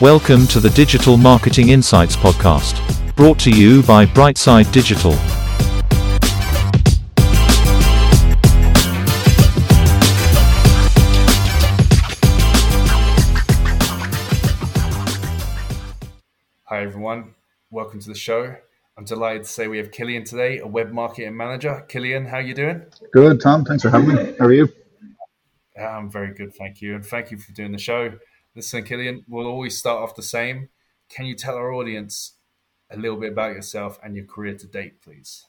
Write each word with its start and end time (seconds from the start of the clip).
Welcome 0.00 0.46
to 0.48 0.60
the 0.60 0.70
Digital 0.70 1.16
Marketing 1.16 1.70
Insights 1.70 2.14
Podcast, 2.14 3.16
brought 3.16 3.36
to 3.40 3.50
you 3.50 3.82
by 3.82 4.06
Brightside 4.06 4.70
Digital. 4.70 5.10
Hi 16.66 16.82
everyone, 16.84 17.34
welcome 17.72 17.98
to 17.98 18.08
the 18.08 18.14
show. 18.14 18.54
I'm 18.96 19.04
delighted 19.04 19.42
to 19.42 19.48
say 19.48 19.66
we 19.66 19.78
have 19.78 19.90
Cillian 19.90 20.24
today, 20.24 20.60
a 20.60 20.66
web 20.68 20.92
marketing 20.92 21.36
manager. 21.36 21.84
Cillian, 21.88 22.28
how 22.28 22.36
are 22.36 22.42
you 22.42 22.54
doing? 22.54 22.82
Good, 23.12 23.40
Tom. 23.40 23.64
Thanks 23.64 23.82
for 23.82 23.90
having 23.90 24.14
me. 24.14 24.36
How 24.38 24.44
are 24.44 24.52
you? 24.52 24.68
I'm 25.76 26.08
very 26.08 26.32
good, 26.34 26.54
thank 26.54 26.80
you, 26.80 26.94
and 26.94 27.04
thank 27.04 27.32
you 27.32 27.38
for 27.38 27.50
doing 27.50 27.72
the 27.72 27.78
show. 27.78 28.12
Listen, 28.58 28.82
Cillian, 28.82 29.22
we'll 29.28 29.46
always 29.46 29.78
start 29.78 30.02
off 30.02 30.16
the 30.16 30.22
same. 30.24 30.68
Can 31.08 31.26
you 31.26 31.36
tell 31.36 31.54
our 31.54 31.72
audience 31.72 32.38
a 32.90 32.96
little 32.96 33.16
bit 33.16 33.30
about 33.30 33.52
yourself 33.52 34.00
and 34.02 34.16
your 34.16 34.24
career 34.24 34.56
to 34.56 34.66
date, 34.66 35.00
please? 35.00 35.46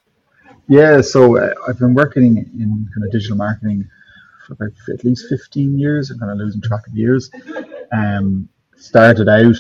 Yeah, 0.68 1.02
so 1.02 1.36
uh, 1.36 1.56
I've 1.68 1.80
been 1.80 1.96
working 1.96 2.38
in 2.38 2.88
kind 2.94 3.04
of 3.04 3.12
digital 3.12 3.36
marketing 3.36 3.90
for 4.46 4.54
about 4.54 4.74
at 4.94 5.04
least 5.04 5.26
15 5.28 5.80
years. 5.80 6.12
I'm 6.12 6.20
kind 6.20 6.32
of 6.32 6.38
losing 6.38 6.62
track 6.62 6.86
of 6.88 6.96
years. 6.96 7.32
Um, 7.92 8.48
started 8.78 9.28
out, 9.28 9.58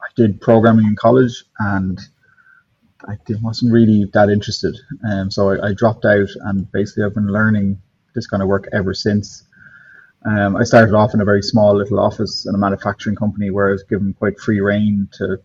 I 0.00 0.06
did 0.16 0.40
programming 0.40 0.86
in 0.86 0.96
college 0.96 1.44
and 1.58 2.00
I 3.06 3.18
wasn't 3.42 3.74
really 3.74 4.10
that 4.14 4.30
interested. 4.30 4.74
Um, 5.06 5.30
so 5.30 5.50
I, 5.50 5.68
I 5.68 5.72
dropped 5.74 6.06
out 6.06 6.30
and 6.46 6.72
basically 6.72 7.04
I've 7.04 7.12
been 7.12 7.30
learning 7.30 7.82
this 8.14 8.26
kind 8.26 8.42
of 8.42 8.48
work 8.48 8.66
ever 8.72 8.94
since. 8.94 9.42
Um, 10.24 10.56
I 10.56 10.64
started 10.64 10.94
off 10.94 11.14
in 11.14 11.20
a 11.20 11.24
very 11.24 11.42
small 11.42 11.76
little 11.76 11.98
office 11.98 12.46
in 12.46 12.54
a 12.54 12.58
manufacturing 12.58 13.16
company 13.16 13.50
where 13.50 13.68
I 13.68 13.72
was 13.72 13.82
given 13.82 14.14
quite 14.14 14.38
free 14.38 14.60
reign 14.60 15.08
to 15.14 15.38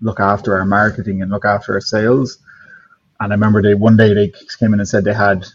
look 0.00 0.20
after 0.20 0.56
our 0.56 0.64
marketing 0.64 1.22
and 1.22 1.30
look 1.30 1.44
after 1.44 1.74
our 1.74 1.80
sales. 1.80 2.38
And 3.20 3.32
I 3.32 3.34
remember 3.34 3.62
they 3.62 3.74
one 3.74 3.96
day 3.96 4.14
they 4.14 4.32
came 4.58 4.74
in 4.74 4.80
and 4.80 4.88
said 4.88 5.04
they 5.04 5.14
had 5.14 5.46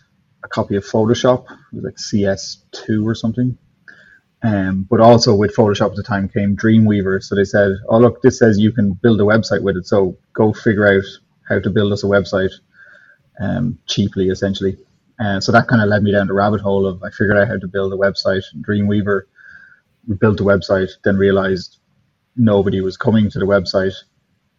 a 0.43 0.47
copy 0.47 0.75
of 0.75 0.85
Photoshop, 0.85 1.45
it 1.51 1.75
was 1.75 1.83
like 1.83 1.95
CS2 1.95 3.05
or 3.05 3.15
something. 3.15 3.57
Um, 4.43 4.83
but 4.89 4.99
also 4.99 5.35
with 5.35 5.55
Photoshop 5.55 5.91
at 5.91 5.95
the 5.95 6.03
time 6.03 6.29
came 6.29 6.55
Dreamweaver. 6.55 7.23
So 7.23 7.35
they 7.35 7.43
said, 7.43 7.71
"Oh 7.89 7.97
look, 7.99 8.21
this 8.21 8.37
says 8.37 8.59
you 8.59 8.71
can 8.71 8.93
build 8.93 9.19
a 9.19 9.23
website 9.23 9.63
with 9.63 9.77
it. 9.77 9.87
So 9.87 10.17
go 10.33 10.53
figure 10.53 10.87
out 10.87 11.03
how 11.47 11.59
to 11.59 11.69
build 11.69 11.91
us 11.91 12.03
a 12.03 12.07
website 12.07 12.51
um, 13.39 13.79
cheaply, 13.87 14.29
essentially." 14.29 14.77
And 15.19 15.43
so 15.43 15.51
that 15.51 15.67
kind 15.67 15.81
of 15.81 15.89
led 15.89 16.03
me 16.03 16.11
down 16.11 16.27
the 16.27 16.33
rabbit 16.33 16.61
hole 16.61 16.85
of 16.85 17.01
I 17.03 17.09
figured 17.09 17.37
out 17.37 17.47
how 17.47 17.57
to 17.57 17.67
build 17.67 17.93
a 17.93 17.97
website. 17.97 18.43
Dreamweaver, 18.61 19.23
we 20.07 20.15
built 20.15 20.39
a 20.39 20.43
website, 20.43 20.91
then 21.03 21.17
realized 21.17 21.79
nobody 22.35 22.81
was 22.81 22.97
coming 22.97 23.29
to 23.31 23.39
the 23.39 23.45
website. 23.45 23.93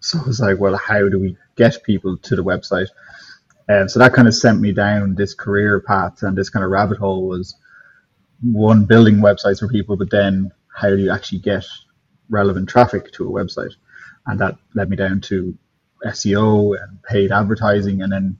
So 0.00 0.18
I 0.20 0.26
was 0.26 0.40
like, 0.40 0.58
well, 0.58 0.76
how 0.76 1.08
do 1.08 1.18
we 1.18 1.36
get 1.56 1.82
people 1.84 2.16
to 2.18 2.36
the 2.36 2.44
website? 2.44 2.88
And 3.68 3.90
so 3.90 3.98
that 3.98 4.14
kind 4.14 4.26
of 4.26 4.34
sent 4.34 4.60
me 4.60 4.72
down 4.72 5.14
this 5.14 5.34
career 5.34 5.80
path 5.80 6.22
and 6.22 6.36
this 6.36 6.50
kind 6.50 6.64
of 6.64 6.70
rabbit 6.70 6.98
hole 6.98 7.28
was 7.28 7.54
one 8.40 8.84
building 8.84 9.16
websites 9.16 9.60
for 9.60 9.68
people, 9.68 9.96
but 9.96 10.10
then 10.10 10.52
how 10.74 10.88
do 10.88 10.96
you 10.96 11.10
actually 11.10 11.40
get 11.40 11.66
relevant 12.30 12.68
traffic 12.68 13.12
to 13.12 13.28
a 13.28 13.30
website? 13.30 13.72
And 14.26 14.40
that 14.40 14.56
led 14.74 14.88
me 14.88 14.96
down 14.96 15.20
to 15.22 15.56
SEO 16.04 16.80
and 16.80 17.02
paid 17.02 17.32
advertising 17.32 18.02
and 18.02 18.12
then 18.12 18.38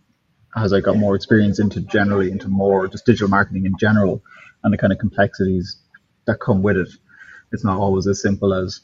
as 0.57 0.73
I 0.73 0.81
got 0.81 0.97
more 0.97 1.15
experience 1.15 1.59
into 1.59 1.81
generally 1.81 2.31
into 2.31 2.49
more 2.49 2.89
just 2.89 3.07
digital 3.07 3.29
marketing 3.29 3.67
in 3.67 3.77
general 3.79 4.23
and 4.63 4.73
the 4.73 4.79
kind 4.79 4.93
of 4.93 4.99
complexities 4.99 5.77
that 6.27 6.41
come 6.41 6.63
with 6.63 6.77
it. 6.77 6.89
It's 7.53 7.64
not 7.64 7.79
always 7.79 8.07
as 8.07 8.20
simple 8.20 8.53
as, 8.53 8.81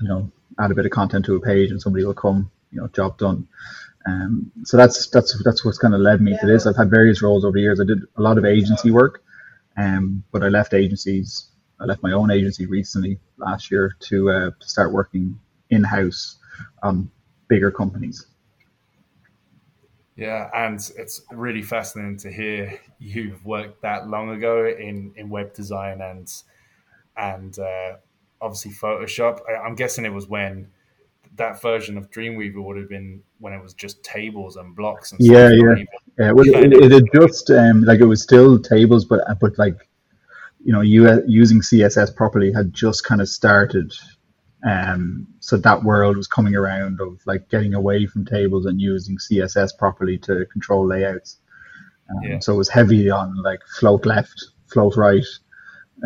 you 0.00 0.08
know, 0.08 0.30
add 0.58 0.70
a 0.70 0.74
bit 0.74 0.86
of 0.86 0.90
content 0.92 1.24
to 1.26 1.36
a 1.36 1.40
page 1.40 1.70
and 1.70 1.80
somebody 1.80 2.04
will 2.04 2.14
come, 2.14 2.50
you 2.70 2.80
know, 2.80 2.88
job 2.88 3.18
done. 3.18 3.48
Um, 4.06 4.52
so 4.64 4.76
that's 4.76 5.08
that's 5.08 5.42
that's 5.42 5.64
what's 5.64 5.78
kind 5.78 5.94
of 5.94 6.00
led 6.00 6.20
me 6.20 6.36
to 6.38 6.46
this. 6.46 6.66
I've 6.66 6.76
had 6.76 6.90
various 6.90 7.22
roles 7.22 7.44
over 7.44 7.54
the 7.54 7.62
years. 7.62 7.80
I 7.80 7.84
did 7.84 8.00
a 8.16 8.22
lot 8.22 8.36
of 8.36 8.44
agency 8.44 8.90
work, 8.90 9.22
um, 9.76 10.24
but 10.30 10.42
I 10.42 10.48
left 10.48 10.74
agencies. 10.74 11.48
I 11.80 11.84
left 11.84 12.02
my 12.02 12.12
own 12.12 12.30
agency 12.30 12.66
recently 12.66 13.18
last 13.38 13.70
year 13.70 13.96
to 14.08 14.30
uh, 14.30 14.50
to 14.60 14.68
start 14.68 14.92
working 14.92 15.40
in 15.70 15.84
house 15.84 16.36
on 16.82 17.10
bigger 17.48 17.70
companies. 17.70 18.26
Yeah, 20.16 20.48
and 20.54 20.78
it's 20.96 21.22
really 21.32 21.62
fascinating 21.62 22.18
to 22.18 22.30
hear 22.30 22.78
you've 22.98 23.44
worked 23.44 23.82
that 23.82 24.08
long 24.08 24.30
ago 24.30 24.66
in, 24.66 25.12
in 25.16 25.28
web 25.28 25.54
design 25.54 26.00
and 26.00 26.32
and 27.16 27.58
uh, 27.58 27.96
obviously 28.40 28.72
Photoshop. 28.72 29.40
I, 29.48 29.66
am 29.66 29.74
guessing 29.74 30.04
it 30.04 30.12
was 30.12 30.28
when 30.28 30.68
that 31.36 31.60
version 31.60 31.98
of 31.98 32.10
Dreamweaver 32.10 32.62
would 32.62 32.76
have 32.76 32.88
been 32.88 33.22
when 33.40 33.52
it 33.52 33.62
was 33.62 33.74
just 33.74 34.04
tables 34.04 34.56
and 34.56 34.76
blocks 34.76 35.10
and 35.10 35.20
yeah, 35.20 35.50
yeah, 35.50 35.74
yeah. 36.18 36.30
Well, 36.30 36.46
it, 36.46 36.72
it, 36.72 36.92
it 36.92 37.04
just 37.12 37.50
um, 37.50 37.82
like 37.82 38.00
it 38.00 38.06
was 38.06 38.22
still 38.22 38.58
tables, 38.60 39.04
but 39.04 39.20
but 39.40 39.58
like 39.58 39.88
you 40.64 40.72
know, 40.72 40.80
you 40.80 41.22
using 41.26 41.60
CSS 41.60 42.14
properly 42.16 42.52
had 42.52 42.72
just 42.72 43.04
kind 43.04 43.20
of 43.20 43.28
started 43.28 43.92
um, 44.64 45.26
so 45.40 45.56
that 45.58 45.84
world 45.84 46.16
was 46.16 46.26
coming 46.26 46.54
around 46.54 47.00
of 47.00 47.20
like 47.26 47.50
getting 47.50 47.74
away 47.74 48.06
from 48.06 48.24
tables 48.24 48.64
and 48.64 48.80
using 48.80 49.18
CSS 49.18 49.76
properly 49.78 50.16
to 50.18 50.46
control 50.46 50.86
layouts. 50.86 51.38
Um, 52.10 52.22
yeah. 52.22 52.38
So 52.38 52.54
it 52.54 52.56
was 52.56 52.70
heavy 52.70 53.10
on 53.10 53.42
like 53.42 53.60
float 53.78 54.06
left, 54.06 54.42
float 54.66 54.96
right. 54.96 55.24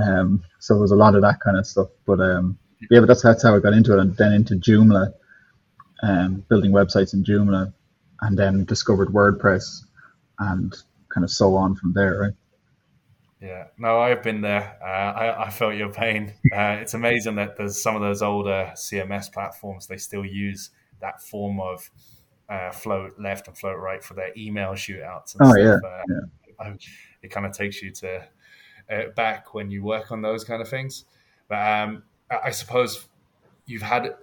Um, 0.03 0.43
so 0.59 0.75
there 0.75 0.83
was 0.83 0.91
a 0.91 0.97
lot 0.97 1.15
of 1.15 1.23
that 1.23 1.41
kind 1.41 1.57
of 1.57 1.67
stuff. 1.67 1.89
But 2.05 2.21
um, 2.21 2.59
yeah, 2.91 3.01
but 3.01 3.07
that's 3.07 3.23
that's 3.23 3.45
how 3.45 3.55
I 3.55 3.61
got 3.61 3.75
into 3.75 3.97
it, 3.97 4.01
and 4.01 4.17
then 4.17 4.33
into 4.33 4.55
Joomla, 4.55 5.13
um, 6.03 6.45
building 6.49 6.73
websites 6.73 7.15
in 7.15 7.25
Joomla, 7.25 7.73
and 8.21 8.39
then 8.39 8.65
discovered 8.65 9.09
WordPress, 9.09 9.85
and 10.41 10.75
kind 11.15 11.25
of 11.25 11.31
so 11.31 11.55
on 11.55 11.77
from 11.77 11.93
there, 11.93 12.19
right? 12.19 12.33
Yeah, 13.41 13.67
no, 13.79 14.01
I've 14.01 14.23
been 14.23 14.41
there. 14.41 14.77
Uh, 14.83 14.87
I, 14.87 15.47
I, 15.47 15.51
felt 15.51 15.75
your 15.75 15.93
pain. 15.93 16.35
Uh, 16.53 16.79
it's 16.81 16.95
amazing 16.95 17.37
that 17.37 17.57
there's 17.57 17.81
some 17.81 17.95
of 17.95 18.03
those 18.03 18.21
older 18.21 18.73
CMS 18.75 19.33
platforms 19.33 19.87
they 19.87 19.97
still 19.97 20.25
use 20.25 20.71
that 21.01 21.23
form 21.23 21.61
of 21.61 21.89
uh, 22.49 22.73
float 22.73 23.15
left 23.19 23.47
and 23.47 23.57
float 23.57 23.79
right 23.79 24.03
for 24.03 24.15
their 24.15 24.33
email 24.37 24.71
shootouts. 24.71 25.35
And 25.39 25.43
oh 25.43 25.51
stuff. 25.51 25.81
yeah, 25.85 25.89
uh, 25.89 26.03
yeah. 26.65 26.75
It 27.23 27.31
kind 27.31 27.47
of 27.47 27.53
takes 27.53 27.81
you 27.83 27.93
to 27.93 28.25
uh, 28.91 29.03
back 29.15 29.55
when 29.55 29.71
you 29.71 29.85
work 29.85 30.11
on 30.11 30.23
those 30.23 30.43
kind 30.43 30.61
of 30.61 30.69
things. 30.69 31.05
But 31.49 31.59
um, 31.59 32.03
I 32.31 32.51
suppose 32.51 33.07
you've 33.67 33.83
had 33.83 34.17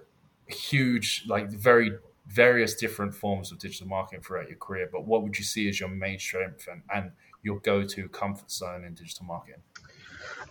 huge, 0.46 1.24
like 1.26 1.48
very 1.50 1.92
various 2.28 2.74
different 2.74 3.14
forms 3.14 3.52
of 3.52 3.58
digital 3.58 3.86
marketing 3.86 4.22
throughout 4.22 4.48
your 4.48 4.58
career. 4.58 4.88
But 4.90 5.06
what 5.06 5.22
would 5.22 5.38
you 5.38 5.44
see 5.44 5.68
as 5.68 5.78
your 5.78 5.88
main 5.88 6.18
strength 6.18 6.68
and, 6.70 6.82
and 6.92 7.12
your 7.46 7.60
go-to 7.60 8.08
comfort 8.08 8.50
zone 8.50 8.84
in 8.84 8.92
digital 8.94 9.24
marketing? 9.24 9.62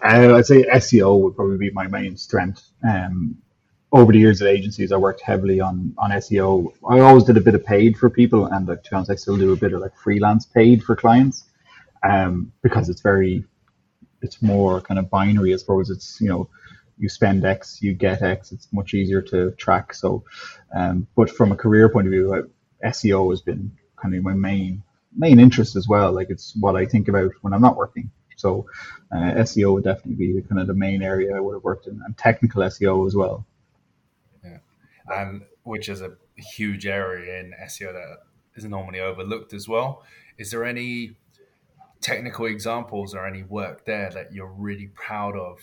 Uh, 0.02 0.36
I'd 0.36 0.46
say 0.46 0.64
SEO 0.64 1.22
would 1.22 1.36
probably 1.36 1.58
be 1.58 1.70
my 1.72 1.88
main 1.88 2.16
strength. 2.18 2.64
Um, 2.88 3.38
over 3.92 4.12
the 4.12 4.20
years 4.20 4.42
at 4.42 4.48
agencies, 4.48 4.92
I 4.92 4.98
worked 4.98 5.22
heavily 5.22 5.60
on 5.60 5.94
on 5.98 6.12
SEO. 6.12 6.72
I 6.90 7.00
always 7.00 7.26
did 7.26 7.38
a 7.38 7.42
bit 7.42 7.56
of 7.56 7.66
paid 7.66 7.98
for 7.98 8.10
people, 8.10 8.46
and 8.46 8.68
like, 8.68 8.84
to 8.84 8.90
be 8.90 8.96
honest, 8.96 9.12
I 9.12 9.16
still 9.16 9.38
do 9.38 9.54
a 9.54 9.58
bit 9.58 9.74
of 9.74 9.82
like 9.82 9.96
freelance 9.96 10.46
paid 10.46 10.84
for 10.84 10.96
clients, 10.96 11.46
um, 12.04 12.52
because 12.64 12.90
it's 12.90 13.02
very, 13.02 13.46
it's 14.22 14.42
more 14.42 14.82
kind 14.82 15.00
of 15.00 15.10
binary. 15.10 15.54
I 15.54 15.58
suppose 15.58 15.90
it's 15.90 16.20
you 16.20 16.30
know, 16.30 16.50
you 16.98 17.10
spend 17.10 17.46
X, 17.46 17.82
you 17.82 17.94
get 17.94 18.22
X. 18.22 18.52
It's 18.52 18.68
much 18.72 18.94
easier 18.94 19.22
to 19.22 19.52
track. 19.52 19.94
So, 19.94 20.24
um, 20.74 21.08
but 21.16 21.30
from 21.30 21.52
a 21.52 21.56
career 21.56 21.88
point 21.90 22.08
of 22.08 22.12
view, 22.12 22.50
SEO 22.84 23.30
has 23.32 23.42
been 23.42 23.72
kind 23.96 24.16
of 24.16 24.24
my 24.24 24.34
main 24.34 24.84
main 25.16 25.40
interest 25.40 25.76
as 25.76 25.88
well. 25.88 26.12
Like 26.12 26.30
it's 26.30 26.56
what 26.56 26.76
I 26.76 26.86
think 26.86 27.08
about 27.08 27.32
when 27.42 27.54
I'm 27.54 27.62
not 27.62 27.76
working. 27.76 28.12
So 28.36 28.66
uh, 29.12 29.34
SEO 29.44 29.74
would 29.74 29.84
definitely 29.84 30.16
be 30.16 30.34
the, 30.34 30.48
kind 30.48 30.60
of 30.60 30.68
the 30.68 30.74
main 30.74 31.02
area 31.02 31.36
I 31.36 31.40
would 31.40 31.54
have 31.54 31.64
worked 31.64 31.88
in, 31.88 32.02
and 32.06 32.18
technical 32.18 32.62
SEO 32.64 33.08
as 33.08 33.16
well. 33.16 33.46
Yeah, 34.44 34.58
and 35.10 35.44
which 35.64 35.90
is 35.90 36.02
a 36.02 36.14
huge 36.36 36.86
area 36.86 37.40
in 37.40 37.54
SEO 37.64 37.94
that 37.94 38.18
is 38.56 38.66
normally 38.66 39.00
overlooked 39.00 39.54
as 39.54 39.68
well. 39.68 40.04
Is 40.38 40.52
there 40.52 40.66
any 40.66 41.16
technical 42.02 42.46
examples 42.46 43.16
or 43.16 43.26
any 43.26 43.44
work 43.44 43.86
there 43.86 44.10
that 44.12 44.34
you're 44.34 44.52
really 44.52 44.88
proud 44.88 45.36
of? 45.36 45.60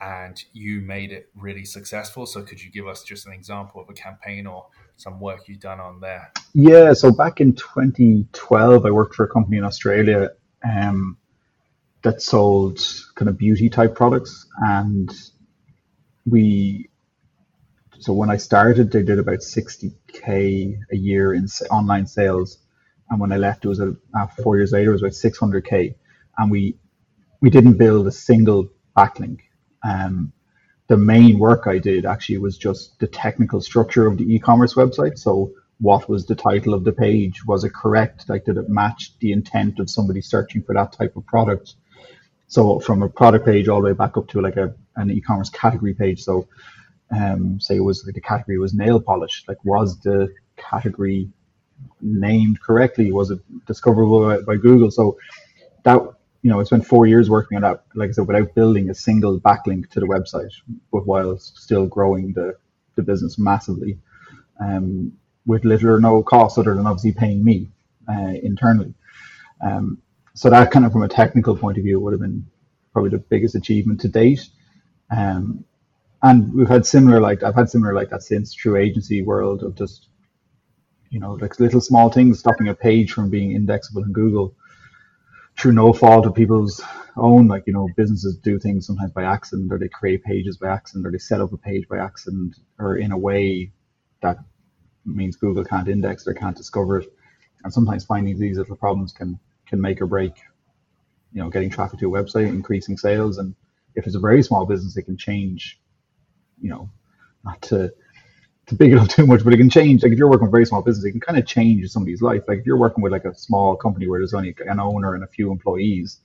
And 0.00 0.42
you 0.52 0.80
made 0.80 1.10
it 1.10 1.28
really 1.36 1.64
successful. 1.64 2.24
So, 2.24 2.42
could 2.42 2.62
you 2.62 2.70
give 2.70 2.86
us 2.86 3.02
just 3.02 3.26
an 3.26 3.32
example 3.32 3.80
of 3.80 3.90
a 3.90 3.92
campaign 3.92 4.46
or 4.46 4.66
some 4.98 5.20
work 5.20 5.46
you've 5.46 5.60
done 5.60 5.80
on 5.80 6.00
there. 6.00 6.32
Yeah, 6.52 6.92
so 6.92 7.10
back 7.12 7.40
in 7.40 7.54
2012, 7.54 8.84
I 8.84 8.90
worked 8.90 9.14
for 9.14 9.24
a 9.24 9.28
company 9.28 9.56
in 9.56 9.64
Australia 9.64 10.30
um, 10.68 11.16
that 12.02 12.20
sold 12.20 12.80
kind 13.14 13.28
of 13.28 13.38
beauty 13.38 13.70
type 13.70 13.94
products, 13.94 14.46
and 14.58 15.10
we. 16.26 16.90
So 18.00 18.12
when 18.12 18.30
I 18.30 18.36
started, 18.36 18.92
they 18.92 19.02
did 19.02 19.18
about 19.18 19.38
60k 19.38 20.78
a 20.92 20.96
year 20.96 21.34
in 21.34 21.48
online 21.70 22.06
sales, 22.06 22.58
and 23.10 23.20
when 23.20 23.32
I 23.32 23.38
left, 23.38 23.64
it 23.64 23.68
was 23.68 23.80
a, 23.80 23.96
uh, 24.14 24.26
four 24.42 24.56
years 24.56 24.72
later, 24.72 24.90
it 24.90 25.00
was 25.00 25.02
about 25.02 25.12
600k, 25.12 25.94
and 26.38 26.50
we 26.50 26.76
we 27.40 27.50
didn't 27.50 27.78
build 27.78 28.06
a 28.06 28.12
single 28.12 28.68
backlink. 28.96 29.40
Um, 29.84 30.32
the 30.88 30.96
main 30.96 31.38
work 31.38 31.66
I 31.66 31.78
did 31.78 32.04
actually 32.06 32.38
was 32.38 32.58
just 32.58 32.98
the 32.98 33.06
technical 33.06 33.60
structure 33.60 34.06
of 34.06 34.16
the 34.16 34.34
e-commerce 34.34 34.74
website. 34.74 35.18
So 35.18 35.52
what 35.80 36.08
was 36.08 36.26
the 36.26 36.34
title 36.34 36.74
of 36.74 36.84
the 36.84 36.92
page? 36.92 37.44
Was 37.46 37.62
it 37.62 37.74
correct? 37.74 38.28
Like 38.28 38.46
did 38.46 38.56
it 38.56 38.68
match 38.68 39.12
the 39.20 39.32
intent 39.32 39.78
of 39.78 39.90
somebody 39.90 40.20
searching 40.22 40.62
for 40.62 40.74
that 40.74 40.92
type 40.92 41.14
of 41.16 41.26
product? 41.26 41.74
So 42.48 42.80
from 42.80 43.02
a 43.02 43.08
product 43.08 43.44
page 43.44 43.68
all 43.68 43.80
the 43.82 43.88
way 43.88 43.92
back 43.92 44.16
up 44.16 44.28
to 44.28 44.40
like 44.40 44.56
a 44.56 44.74
an 44.96 45.10
e-commerce 45.10 45.50
category 45.50 45.94
page. 45.94 46.22
So 46.24 46.48
um, 47.10 47.60
say 47.60 47.76
it 47.76 47.80
was 47.80 48.04
like 48.04 48.14
the 48.14 48.20
category 48.20 48.58
was 48.58 48.74
nail 48.74 48.98
polish. 49.00 49.44
Like 49.46 49.62
was 49.64 50.00
the 50.00 50.34
category 50.56 51.28
named 52.00 52.60
correctly? 52.60 53.12
Was 53.12 53.30
it 53.30 53.40
discoverable 53.66 54.26
by, 54.26 54.40
by 54.40 54.56
Google? 54.56 54.90
So 54.90 55.18
that 55.84 56.00
you 56.42 56.50
know, 56.50 56.60
I 56.60 56.64
spent 56.64 56.86
four 56.86 57.06
years 57.06 57.28
working 57.30 57.56
on 57.56 57.62
that, 57.62 57.84
like 57.94 58.10
I 58.10 58.12
said, 58.12 58.26
without 58.26 58.54
building 58.54 58.90
a 58.90 58.94
single 58.94 59.40
backlink 59.40 59.90
to 59.90 60.00
the 60.00 60.06
website, 60.06 60.52
but 60.92 61.06
while 61.06 61.36
still 61.38 61.86
growing 61.86 62.32
the, 62.32 62.56
the 62.94 63.02
business 63.02 63.38
massively, 63.38 63.98
um, 64.60 65.12
with 65.46 65.64
little 65.64 65.90
or 65.90 66.00
no 66.00 66.22
cost 66.22 66.58
other 66.58 66.74
than 66.74 66.86
obviously 66.86 67.12
paying 67.12 67.44
me 67.44 67.68
uh, 68.08 68.32
internally. 68.42 68.94
Um, 69.64 70.02
so 70.34 70.50
that 70.50 70.70
kind 70.70 70.84
of 70.86 70.92
from 70.92 71.02
a 71.02 71.08
technical 71.08 71.56
point 71.56 71.78
of 71.78 71.84
view 71.84 71.98
would 72.00 72.12
have 72.12 72.20
been 72.20 72.46
probably 72.92 73.10
the 73.10 73.18
biggest 73.18 73.54
achievement 73.54 74.00
to 74.02 74.08
date. 74.08 74.48
Um, 75.10 75.64
and 76.22 76.52
we've 76.54 76.68
had 76.68 76.86
similar 76.86 77.20
like 77.20 77.42
I've 77.42 77.54
had 77.54 77.70
similar 77.70 77.94
like 77.94 78.10
that 78.10 78.22
since 78.22 78.54
through 78.54 78.76
agency 78.76 79.22
world 79.22 79.62
of 79.62 79.76
just 79.76 80.08
you 81.10 81.20
know 81.20 81.34
like 81.34 81.60
little 81.60 81.80
small 81.80 82.10
things 82.10 82.38
stopping 82.40 82.68
a 82.68 82.74
page 82.74 83.12
from 83.12 83.30
being 83.30 83.52
indexable 83.52 84.02
in 84.02 84.12
Google 84.12 84.54
through 85.58 85.72
no 85.72 85.92
fault 85.92 86.26
of 86.26 86.34
people's 86.34 86.80
own. 87.16 87.48
Like, 87.48 87.64
you 87.66 87.72
know, 87.72 87.88
businesses 87.96 88.36
do 88.36 88.58
things 88.58 88.86
sometimes 88.86 89.12
by 89.12 89.24
accident, 89.24 89.72
or 89.72 89.78
they 89.78 89.88
create 89.88 90.22
pages 90.24 90.56
by 90.56 90.68
accident, 90.68 91.06
or 91.06 91.10
they 91.10 91.18
set 91.18 91.40
up 91.40 91.52
a 91.52 91.56
page 91.56 91.88
by 91.88 91.98
accident, 91.98 92.56
or 92.78 92.96
in 92.96 93.12
a 93.12 93.18
way 93.18 93.72
that 94.22 94.38
means 95.04 95.36
Google 95.36 95.64
can't 95.64 95.88
index 95.88 96.26
or 96.26 96.34
can't 96.34 96.56
discover 96.56 96.98
it. 96.98 97.12
And 97.64 97.72
sometimes 97.72 98.04
finding 98.04 98.38
these 98.38 98.58
little 98.58 98.76
problems 98.76 99.12
can 99.12 99.38
can 99.66 99.80
make 99.80 100.00
or 100.00 100.06
break, 100.06 100.32
you 101.32 101.42
know, 101.42 101.50
getting 101.50 101.70
traffic 101.70 101.98
to 102.00 102.14
a 102.14 102.22
website, 102.22 102.48
increasing 102.48 102.96
sales. 102.96 103.38
And 103.38 103.54
if 103.94 104.06
it's 104.06 104.16
a 104.16 104.20
very 104.20 104.42
small 104.42 104.64
business, 104.64 104.96
it 104.96 105.02
can 105.02 105.16
change, 105.16 105.80
you 106.60 106.70
know, 106.70 106.88
not 107.44 107.60
to 107.62 107.92
to 108.68 108.74
big 108.74 108.92
it 108.92 108.98
up 108.98 109.08
too 109.08 109.26
much, 109.26 109.44
but 109.44 109.52
it 109.52 109.56
can 109.56 109.70
change. 109.70 110.02
Like 110.02 110.12
if 110.12 110.18
you're 110.18 110.28
working 110.28 110.46
with 110.46 110.50
a 110.50 110.58
very 110.58 110.66
small 110.66 110.82
business, 110.82 111.04
it 111.04 111.12
can 111.12 111.20
kind 111.20 111.38
of 111.38 111.46
change 111.46 111.88
somebody's 111.90 112.22
life. 112.22 112.42
Like 112.46 112.58
if 112.60 112.66
you're 112.66 112.78
working 112.78 113.02
with 113.02 113.12
like 113.12 113.24
a 113.24 113.34
small 113.34 113.76
company 113.76 114.08
where 114.08 114.20
there's 114.20 114.34
only 114.34 114.54
an 114.66 114.80
owner 114.80 115.14
and 115.14 115.24
a 115.24 115.28
few 115.28 115.50
employees, 115.50 116.20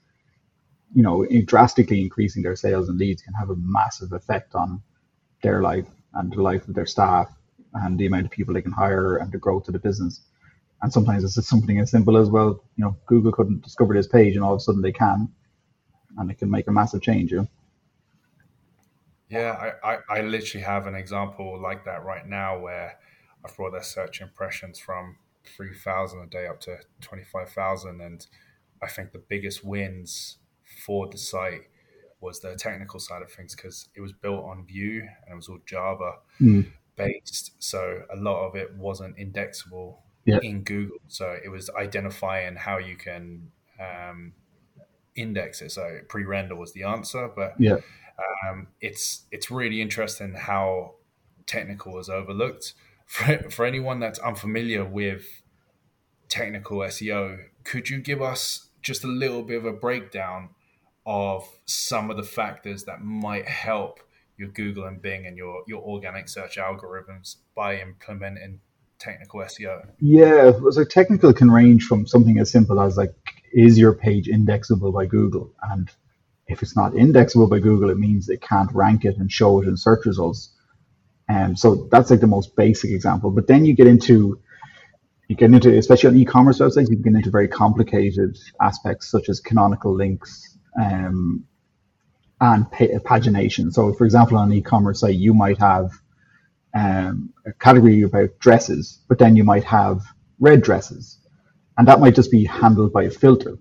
you 0.94 1.02
know, 1.02 1.26
drastically 1.46 2.02
increasing 2.02 2.44
their 2.44 2.56
sales 2.56 2.90
and 2.90 2.98
leads 2.98 3.22
can 3.22 3.34
have 3.34 3.50
a 3.50 3.56
massive 3.58 4.12
effect 4.14 4.56
on 4.56 4.82
their 5.42 5.62
life 5.62 5.88
and 6.14 6.32
the 6.32 6.42
life 6.42 6.68
of 6.68 6.76
their 6.76 6.86
staff 6.86 7.30
and 7.74 7.98
the 7.98 8.06
amount 8.06 8.26
of 8.26 8.32
people 8.32 8.54
they 8.54 8.62
can 8.62 8.72
hire 8.72 9.18
and 9.18 9.32
the 9.32 9.38
growth 9.38 9.68
of 9.68 9.74
the 9.74 9.80
business. 9.80 10.22
And 10.82 10.92
sometimes 10.92 11.24
it's 11.24 11.36
just 11.36 11.50
something 11.50 11.80
as 11.80 11.92
simple 11.92 12.18
as 12.18 12.30
well, 12.30 12.64
you 12.76 12.84
know, 12.84 12.96
Google 13.08 13.32
couldn't 13.32 13.64
discover 13.64 13.94
this 13.94 14.08
page 14.08 14.36
and 14.36 14.44
all 14.44 14.54
of 14.54 14.58
a 14.58 14.60
sudden 14.60 14.82
they 14.82 14.92
can, 14.92 15.30
and 16.18 16.30
it 16.30 16.38
can 16.38 16.52
make 16.52 16.68
a 16.68 16.72
massive 16.72 17.02
change. 17.02 17.32
You 17.32 17.38
know? 17.38 17.48
Yeah, 19.30 19.74
I, 19.84 19.94
I, 19.94 19.98
I 20.10 20.22
literally 20.22 20.64
have 20.64 20.88
an 20.88 20.96
example 20.96 21.60
like 21.62 21.86
that 21.86 22.04
right 22.04 22.28
now 22.28 22.60
where 22.60 22.98
I've 23.44 23.56
brought 23.56 23.72
their 23.72 23.84
search 23.84 24.22
impressions 24.22 24.80
from 24.80 25.18
3,000 25.46 26.22
a 26.22 26.26
day 26.28 26.48
up 26.48 26.60
to 26.62 26.78
25,000. 27.02 28.02
And 28.02 28.26
I 28.82 28.88
think 28.88 29.12
the 29.12 29.24
biggest 29.28 29.64
wins 29.64 30.38
for 30.86 31.08
the 31.08 31.18
site 31.18 31.64
was 32.22 32.40
the 32.40 32.56
technical 32.56 33.00
side 33.00 33.22
of 33.22 33.32
things 33.32 33.56
because 33.56 33.90
it 33.96 34.02
was 34.02 34.14
built 34.14 34.46
on 34.46 34.66
Vue 34.66 35.02
and 35.02 35.34
it 35.34 35.36
was 35.36 35.50
all 35.50 35.60
Java 35.66 36.14
mm. 36.40 36.72
based. 36.96 37.52
So 37.60 38.04
a 38.14 38.16
lot 38.16 38.48
of 38.48 38.56
it 38.56 38.76
wasn't 38.76 39.18
indexable 39.18 40.04
yeah. 40.26 40.40
in 40.42 40.64
Google. 40.64 40.98
So 41.08 41.36
it 41.44 41.50
was 41.50 41.70
identifying 41.72 42.56
how 42.56 42.78
you 42.78 42.96
can 42.96 43.52
um, 43.80 44.34
index 45.16 45.62
it. 45.62 45.72
So 45.72 46.00
pre 46.08 46.24
render 46.24 46.56
was 46.56 46.72
the 46.74 46.84
answer. 46.84 47.30
But 47.36 47.56
yeah 47.58 47.78
um, 48.48 48.68
it's 48.82 49.24
it's 49.32 49.50
really 49.50 49.82
interesting 49.82 50.34
how 50.34 50.96
technical 51.46 52.00
is 52.00 52.10
overlooked. 52.10 52.74
For, 53.06 53.50
for 53.50 53.66
anyone 53.66 54.00
that's 54.00 54.18
unfamiliar 54.20 54.86
with 54.86 55.44
technical 56.30 56.78
SEO, 56.80 57.38
could 57.64 57.90
you 57.90 58.00
give 58.00 58.22
us 58.22 58.70
just 58.82 59.04
a 59.04 59.08
little 59.08 59.44
bit 59.44 59.58
of 59.58 59.66
a 59.66 59.74
breakdown 59.74 60.50
of 61.06 61.48
some 61.66 62.10
of 62.10 62.18
the 62.18 62.24
factors 62.24 62.86
that 62.86 63.02
might 63.02 63.48
help 63.48 64.00
your 64.38 64.50
Google 64.50 64.86
and 64.86 65.02
Bing 65.02 65.28
and 65.28 65.38
your, 65.38 65.64
your 65.68 65.82
organic 65.82 66.28
search 66.30 66.58
algorithms 66.58 67.38
by 67.56 67.80
implementing 67.80 68.60
technical 69.00 69.42
SEO? 69.42 69.86
Yeah, 70.00 70.52
so 70.72 70.84
technical 70.84 71.34
can 71.34 71.52
range 71.52 71.86
from 71.86 72.08
something 72.08 72.40
as 72.40 72.52
simple 72.52 72.80
as 72.80 72.98
like, 72.98 73.14
is 73.52 73.78
your 73.78 73.94
page 73.94 74.28
indexable 74.28 74.92
by 74.92 75.06
Google? 75.06 75.54
And 75.72 75.92
if 76.48 76.62
it's 76.62 76.76
not 76.76 76.96
indexable 76.96 77.48
by 77.48 77.60
Google, 77.60 77.90
it 77.90 77.98
means 77.98 78.30
it 78.30 78.42
can't 78.42 78.72
rank 78.74 79.06
it 79.06 79.18
and 79.18 79.32
show 79.32 79.62
it 79.62 79.68
in 79.68 79.78
search 79.78 80.06
results. 80.06 80.54
And 81.30 81.52
um, 81.52 81.56
so 81.56 81.88
that's 81.92 82.12
like 82.12 82.20
the 82.20 82.28
most 82.28 82.56
basic 82.56 82.92
example. 82.92 83.32
But 83.32 83.48
then 83.48 83.66
you 83.66 83.76
get 83.76 83.88
into 83.88 84.40
you 85.30 85.36
get 85.38 85.54
into 85.54 85.76
especially 85.78 86.10
on 86.10 86.18
e-commerce 86.18 86.60
websites, 86.60 86.90
you 86.90 86.98
get 86.98 87.14
into 87.14 87.32
very 87.32 87.48
complicated 87.48 88.38
aspects 88.62 89.10
such 89.10 89.30
as 89.30 89.40
canonical 89.40 89.96
links 89.96 90.58
um, 90.80 91.46
and 92.42 92.66
pagination. 92.68 93.72
So, 93.72 93.94
for 93.94 94.06
example, 94.06 94.38
on 94.38 94.52
an 94.52 94.58
e-commerce 94.58 95.00
site, 95.00 95.16
you 95.16 95.34
might 95.34 95.58
have 95.60 95.92
um, 96.74 97.34
a 97.46 97.54
category 97.54 98.02
about 98.02 98.38
dresses, 98.40 99.00
but 99.08 99.18
then 99.18 99.36
you 99.36 99.44
might 99.44 99.64
have 99.64 100.02
red 100.40 100.62
dresses, 100.62 101.20
and 101.78 101.88
that 101.88 102.00
might 102.02 102.16
just 102.16 102.32
be 102.32 102.46
handled 102.46 102.92
by 102.92 103.04
a 103.04 103.10
filter. 103.10 103.58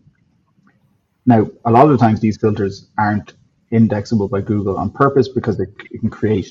Now, 1.26 1.48
a 1.64 1.70
lot 1.70 1.84
of 1.84 1.92
the 1.92 1.98
times 1.98 2.20
these 2.20 2.36
filters 2.36 2.88
aren't 2.98 3.34
indexable 3.70 4.28
by 4.28 4.40
Google 4.40 4.76
on 4.76 4.90
purpose 4.90 5.28
because 5.28 5.56
they, 5.56 5.66
can 5.98 6.10
create, 6.10 6.48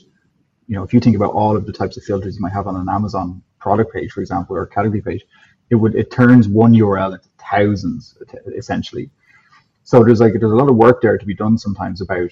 you 0.68 0.76
know, 0.76 0.84
if 0.84 0.94
you 0.94 1.00
think 1.00 1.16
about 1.16 1.34
all 1.34 1.56
of 1.56 1.66
the 1.66 1.74
types 1.74 1.98
of 1.98 2.04
filters 2.04 2.36
you 2.36 2.42
might 2.42 2.54
have 2.54 2.68
on 2.68 2.76
an 2.76 2.88
Amazon 2.90 3.42
product 3.60 3.94
page, 3.94 4.12
for 4.12 4.22
example, 4.22 4.56
or 4.56 4.64
a 4.64 4.68
category 4.68 5.02
page, 5.02 5.24
it 5.70 5.76
would 5.76 5.96
it 5.96 6.12
turns 6.12 6.48
one 6.48 6.74
URL 6.74 7.14
into 7.14 7.30
thousands 7.50 8.18
essentially. 8.58 9.10
So 9.84 10.04
there's 10.04 10.20
like 10.20 10.34
there's 10.34 10.52
a 10.52 10.56
lot 10.56 10.70
of 10.70 10.76
work 10.76 11.02
there 11.02 11.18
to 11.18 11.26
be 11.26 11.36
done 11.36 11.58
sometimes 11.58 12.02
about 12.02 12.32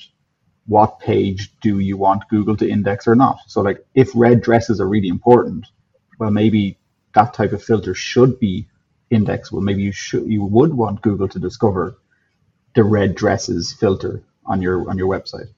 what 0.67 0.99
page 0.99 1.53
do 1.61 1.79
you 1.79 1.97
want 1.97 2.27
Google 2.29 2.55
to 2.57 2.69
index 2.69 3.07
or 3.07 3.15
not. 3.15 3.39
So 3.47 3.61
like 3.61 3.83
if 3.95 4.11
red 4.13 4.41
dresses 4.41 4.81
are 4.81 4.87
really 4.87 5.07
important, 5.07 5.65
well 6.19 6.31
maybe 6.31 6.77
that 7.15 7.33
type 7.33 7.53
of 7.53 7.63
filter 7.63 7.93
should 7.93 8.39
be 8.39 8.67
indexable. 9.09 9.61
Maybe 9.61 9.83
you 9.83 9.91
should 9.91 10.27
you 10.27 10.43
would 10.43 10.73
want 10.73 11.01
Google 11.01 11.27
to 11.29 11.39
discover 11.39 11.97
the 12.79 12.85
red 12.85 13.13
dresses 13.13 13.73
filter 13.73 14.23
on 14.45 14.61
your 14.61 14.89
on 14.89 14.97
your 14.97 15.09
website. 15.09 15.49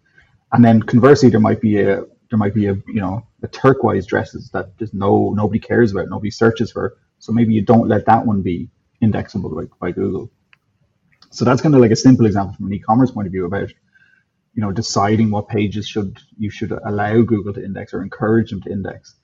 And 0.51 0.65
then 0.65 0.81
conversely, 0.81 1.29
there 1.29 1.39
might 1.39 1.61
be 1.61 1.79
a 1.79 2.03
there 2.31 2.39
might 2.43 2.55
be 2.55 2.65
a 2.65 2.73
you 2.87 3.01
know 3.03 3.27
a 3.43 3.47
turquoise 3.47 4.07
dresses 4.07 4.49
that 4.53 4.75
just 4.79 4.95
no 4.95 5.31
nobody 5.35 5.59
cares 5.59 5.91
about, 5.91 6.09
nobody 6.09 6.31
searches 6.31 6.71
for. 6.71 6.97
So 7.19 7.31
maybe 7.31 7.53
you 7.53 7.61
don't 7.61 7.87
let 7.87 8.07
that 8.07 8.25
one 8.25 8.41
be 8.41 8.71
indexable 9.01 9.51
by, 9.55 9.65
by 9.79 9.91
Google. 9.91 10.31
So 11.29 11.45
that's 11.45 11.61
kind 11.61 11.75
of 11.75 11.81
like 11.81 11.91
a 11.91 11.95
simple 12.07 12.25
example 12.25 12.55
from 12.55 12.65
an 12.65 12.73
e-commerce 12.73 13.11
point 13.11 13.27
of 13.27 13.31
view 13.31 13.45
about 13.45 13.69
you 14.55 14.61
know 14.63 14.71
deciding 14.71 15.29
what 15.29 15.47
pages 15.47 15.87
should 15.87 16.17
you 16.39 16.49
should 16.49 16.71
allow 16.71 17.21
Google 17.21 17.53
to 17.53 17.63
index 17.63 17.93
or 17.93 18.01
encourage 18.01 18.49
them 18.49 18.63
to 18.63 18.71
index. 18.71 19.15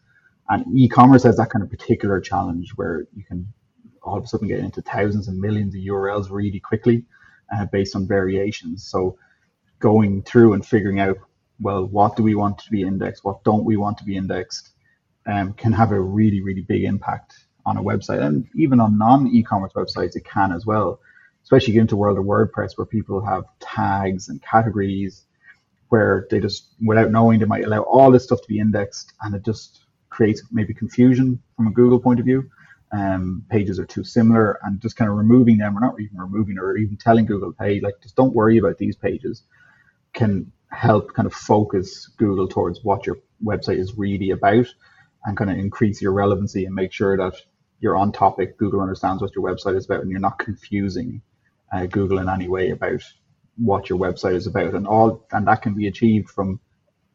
And 0.50 0.64
e-commerce 0.78 1.24
has 1.24 1.38
that 1.38 1.50
kind 1.50 1.64
of 1.64 1.72
particular 1.72 2.22
challenge 2.22 2.74
where 2.76 3.08
you 3.16 3.24
can 3.24 3.52
all 4.04 4.20
of 4.20 4.24
a 4.24 4.28
sudden 4.28 4.48
get 4.48 4.60
into 4.60 4.84
thousands 4.84 5.28
and 5.28 5.40
millions 5.40 5.74
of 5.74 5.82
URLs 5.82 6.30
really 6.30 6.60
quickly 6.60 7.04
uh, 7.54 7.66
based 7.66 7.96
on 7.96 8.08
variations. 8.08 8.86
So 8.86 9.18
going 9.80 10.24
through 10.24 10.54
and 10.54 10.66
figuring 10.66 11.00
out, 11.00 11.18
well, 11.60 11.86
what 11.86 12.16
do 12.16 12.24
we 12.24 12.36
want 12.36 12.60
to 12.60 12.70
be 12.70 12.82
indexed? 12.82 13.24
What 13.24 13.44
don't 13.44 13.66
we 13.66 13.78
want 13.78 13.98
to 14.00 14.04
be 14.04 14.16
indexed? 14.16 14.72
Um, 15.26 15.54
can 15.54 15.74
have 15.74 15.92
a 15.92 16.00
really, 16.00 16.42
really 16.42 16.62
big 16.62 16.84
impact 16.84 17.34
on 17.66 17.78
a 17.78 17.84
website. 17.84 18.22
And 18.22 18.48
even 18.56 18.80
on 18.80 18.98
non 18.98 19.28
e-commerce 19.28 19.74
websites, 19.74 20.16
it 20.16 20.26
can 20.26 20.52
as 20.52 20.66
well. 20.66 21.00
Especially 21.44 21.74
get 21.74 21.82
into 21.82 21.96
world 21.96 22.18
of 22.18 22.26
WordPress 22.26 22.78
where 22.78 22.86
people 22.86 23.26
have 23.26 23.46
tags 23.60 24.30
and 24.30 24.42
categories 24.42 25.26
where 25.90 26.28
they 26.30 26.40
just, 26.40 26.68
without 26.86 27.12
knowing, 27.12 27.40
they 27.40 27.46
might 27.46 27.64
allow 27.64 27.82
all 27.84 28.12
this 28.12 28.26
stuff 28.26 28.42
to 28.42 28.48
be 28.48 28.60
indexed 28.60 29.14
and 29.22 29.34
it 29.34 29.46
just 29.46 29.86
creates 30.10 30.44
maybe 30.52 30.74
confusion 30.74 31.42
from 31.56 31.68
a 31.68 31.72
Google 31.72 32.00
point 32.00 32.20
of 32.20 32.26
view 32.26 32.50
um, 32.92 33.46
pages 33.50 33.80
are 33.80 33.86
too 33.86 34.04
similar 34.04 34.60
and 34.64 34.82
just 34.82 34.96
kind 34.96 35.10
of 35.10 35.18
removing 35.18 35.58
them 35.58 35.78
or 35.78 35.82
not 35.82 36.00
even 36.00 36.18
removing 36.18 36.58
or 36.58 36.78
even 36.78 36.98
telling 36.98 37.26
Google, 37.26 37.54
hey, 37.60 37.80
like 37.82 37.96
just 38.02 38.16
don't 38.16 38.34
worry 38.34 38.58
about 38.58 38.78
these 38.78 38.96
pages 38.96 39.44
can 40.14 40.52
help 40.72 41.14
kind 41.14 41.26
of 41.26 41.34
focus 41.34 42.08
Google 42.18 42.48
towards 42.48 42.84
what 42.84 43.06
your 43.06 43.18
website 43.44 43.78
is 43.78 43.98
really 43.98 44.32
about 44.32 44.68
and 45.26 45.38
kind 45.38 45.52
of 45.52 45.58
increase 45.58 46.02
your 46.02 46.14
relevancy 46.14 46.66
and 46.66 46.76
make 46.76 46.94
sure 46.94 47.18
that 47.18 47.36
you're 47.80 47.98
on 47.98 48.12
topic. 48.12 48.58
Google 48.58 48.82
understands 48.82 49.22
what 49.22 49.36
your 49.36 49.44
website 49.44 49.76
is 49.76 49.86
about 49.86 50.02
and 50.02 50.10
you're 50.10 50.20
not 50.20 50.40
confusing 50.40 51.22
uh, 51.72 51.86
Google 51.86 52.20
in 52.20 52.30
any 52.30 52.48
way 52.48 52.72
about 52.72 53.02
what 53.58 53.90
your 53.90 54.00
website 54.00 54.36
is 54.36 54.48
about 54.48 54.74
and 54.74 54.88
all 54.88 55.26
and 55.32 55.48
that 55.48 55.62
can 55.62 55.74
be 55.74 55.88
achieved 55.88 56.30
from 56.30 56.60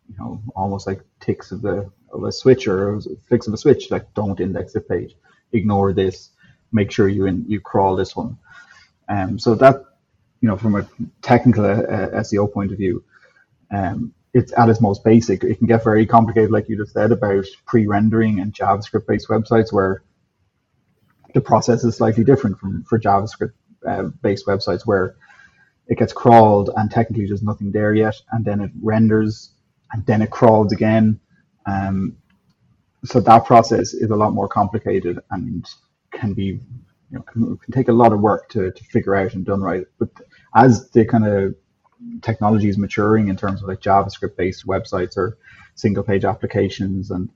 you 0.08 0.16
know, 0.18 0.42
almost 0.54 0.86
like 0.86 1.00
ticks 1.20 1.52
of 1.52 1.62
the 1.62 1.90
of 2.12 2.24
a 2.24 2.32
switch 2.32 2.68
or 2.68 3.00
flicks 3.28 3.46
of 3.46 3.54
a 3.54 3.56
switch. 3.56 3.90
Like, 3.90 4.12
don't 4.14 4.40
index 4.40 4.72
this 4.72 4.84
page, 4.88 5.14
ignore 5.52 5.92
this, 5.92 6.30
make 6.72 6.90
sure 6.90 7.08
you 7.08 7.26
in, 7.26 7.44
you 7.48 7.60
crawl 7.60 7.96
this 7.96 8.16
one. 8.16 8.38
Um, 9.08 9.38
so 9.38 9.54
that, 9.56 9.84
you 10.40 10.48
know, 10.48 10.56
from 10.56 10.74
a 10.74 10.88
technical 11.20 11.64
uh, 11.64 11.76
SEO 12.22 12.52
point 12.52 12.72
of 12.72 12.78
view, 12.78 13.04
um, 13.70 14.14
it's 14.34 14.52
at 14.56 14.68
its 14.68 14.80
most 14.80 15.04
basic. 15.04 15.44
It 15.44 15.58
can 15.58 15.66
get 15.66 15.84
very 15.84 16.06
complicated, 16.06 16.50
like 16.50 16.68
you 16.68 16.76
just 16.76 16.94
said 16.94 17.12
about 17.12 17.44
pre-rendering 17.66 18.40
and 18.40 18.52
JavaScript-based 18.52 19.28
websites, 19.28 19.72
where 19.72 20.02
the 21.34 21.40
process 21.40 21.84
is 21.84 21.96
slightly 21.96 22.24
different 22.24 22.58
from 22.58 22.84
for 22.84 22.98
JavaScript-based 22.98 24.48
uh, 24.48 24.50
websites, 24.50 24.86
where 24.86 25.16
it 25.88 25.98
gets 25.98 26.12
crawled 26.12 26.70
and 26.76 26.90
technically 26.90 27.26
there's 27.26 27.42
nothing 27.42 27.72
there 27.72 27.94
yet, 27.94 28.14
and 28.32 28.44
then 28.44 28.60
it 28.60 28.70
renders 28.80 29.50
and 29.92 30.04
then 30.06 30.22
it 30.22 30.30
crawls 30.30 30.72
again. 30.72 31.20
Um, 31.66 32.16
so 33.04 33.20
that 33.20 33.44
process 33.44 33.94
is 33.94 34.10
a 34.10 34.16
lot 34.16 34.32
more 34.32 34.48
complicated 34.48 35.18
and 35.30 35.68
can 36.12 36.32
be, 36.34 36.44
you 36.44 36.60
know, 37.10 37.22
can, 37.22 37.56
can 37.58 37.72
take 37.72 37.88
a 37.88 37.92
lot 37.92 38.12
of 38.12 38.20
work 38.20 38.48
to, 38.50 38.70
to 38.70 38.84
figure 38.84 39.14
out 39.14 39.34
and 39.34 39.44
done 39.44 39.60
right. 39.60 39.84
But 39.98 40.10
as 40.54 40.90
the 40.90 41.04
kind 41.04 41.26
of 41.26 41.54
technology 42.22 42.68
is 42.68 42.78
maturing 42.78 43.28
in 43.28 43.36
terms 43.36 43.62
of 43.62 43.68
like 43.68 43.80
JavaScript 43.80 44.36
based 44.36 44.66
websites 44.66 45.16
or 45.16 45.38
single 45.74 46.04
page 46.04 46.24
applications 46.24 47.10
and 47.10 47.28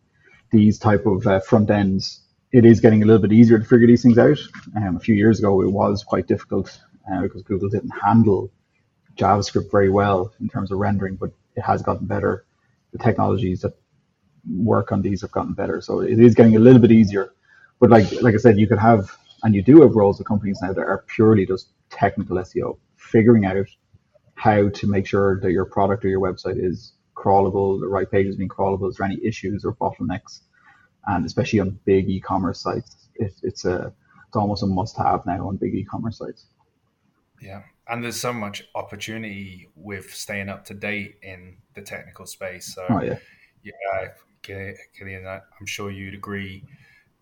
these 0.53 0.79
type 0.79 1.07
of 1.07 1.27
uh, 1.27 1.41
front 1.41 1.71
ends, 1.71 2.21
it 2.53 2.65
is 2.65 2.81
getting 2.81 3.03
a 3.03 3.07
little 3.07 3.21
bit 3.21 3.33
easier 3.33 3.59
to 3.59 3.65
figure 3.65 3.87
these 3.87 4.03
things 4.03 4.19
out. 4.19 4.39
Um, 4.77 4.97
a 4.97 5.01
few 5.01 5.15
years 5.15 5.41
ago, 5.41 5.61
it 5.63 5.71
was 5.71 6.05
quite 6.05 6.29
difficult 6.29 6.81
uh, 7.13 7.23
because 7.23 7.43
Google 7.43 7.69
didn't 7.69 7.91
handle 7.91 8.53
JavaScript 9.17 9.71
very 9.71 9.91
well 9.91 10.33
in 10.41 10.49
terms 10.49 10.71
of 10.71 10.79
rendering, 10.79 11.17
but 11.17 11.31
it 11.57 11.63
has 11.63 11.83
gotten 11.83 12.07
better. 12.07 12.45
The 12.93 12.99
technologies 12.99 13.63
that 13.63 13.75
work 14.51 14.93
on 14.93 15.03
these 15.03 15.21
have 15.23 15.33
gotten 15.33 15.55
better, 15.55 15.81
so 15.81 16.01
it 16.01 16.19
is 16.19 16.35
getting 16.35 16.57
a 16.57 16.61
little 16.61 16.81
bit 16.81 16.93
easier. 16.93 17.33
But 17.81 17.91
like 17.91 18.11
like 18.23 18.35
I 18.35 18.39
said, 18.39 18.59
you 18.59 18.67
could 18.67 18.79
have 18.79 19.17
and 19.43 19.55
you 19.55 19.63
do 19.63 19.83
have 19.83 19.95
roles 19.95 20.19
of 20.21 20.27
companies 20.27 20.59
now 20.63 20.73
that 20.73 20.81
are 20.81 21.05
purely 21.09 21.47
just 21.47 21.71
technical 21.91 22.37
SEO, 22.37 22.79
figuring 22.97 23.45
out 23.45 23.67
how 24.35 24.69
to 24.69 24.87
make 24.87 25.07
sure 25.07 25.41
that 25.41 25.53
your 25.53 25.65
product 25.65 26.05
or 26.05 26.09
your 26.09 26.21
website 26.21 26.63
is 26.63 26.93
crawlable, 27.15 27.81
the 27.81 27.89
right 27.89 28.11
page 28.11 28.27
is 28.27 28.37
being 28.37 28.49
crawlable, 28.49 28.89
is 28.89 28.97
there 28.97 29.07
any 29.07 29.19
issues 29.25 29.65
or 29.65 29.75
bottlenecks? 29.75 30.41
And 31.07 31.25
especially 31.25 31.61
on 31.61 31.79
big 31.85 32.09
e-commerce 32.09 32.61
sites, 32.61 33.09
it, 33.15 33.33
it's 33.43 33.65
a 33.65 33.93
it's 34.27 34.37
almost 34.37 34.63
a 34.63 34.67
must-have 34.67 35.25
now 35.25 35.49
on 35.49 35.57
big 35.57 35.75
e-commerce 35.75 36.19
sites. 36.19 36.47
Yeah, 37.41 37.63
and 37.89 38.03
there's 38.03 38.19
so 38.19 38.33
much 38.33 38.65
opportunity 38.75 39.69
with 39.77 40.13
staying 40.13 40.49
up 40.49 40.65
to 40.67 40.75
date 40.75 41.17
in 41.23 41.59
the 41.75 41.83
technical 41.83 42.27
space. 42.27 42.75
So, 42.75 42.85
oh, 42.89 43.03
yeah, 43.03 43.19
yeah, 43.63 44.09
Cillian, 44.49 45.27
I'm 45.27 45.67
sure 45.67 45.91
you'd 45.91 46.15
agree. 46.15 46.65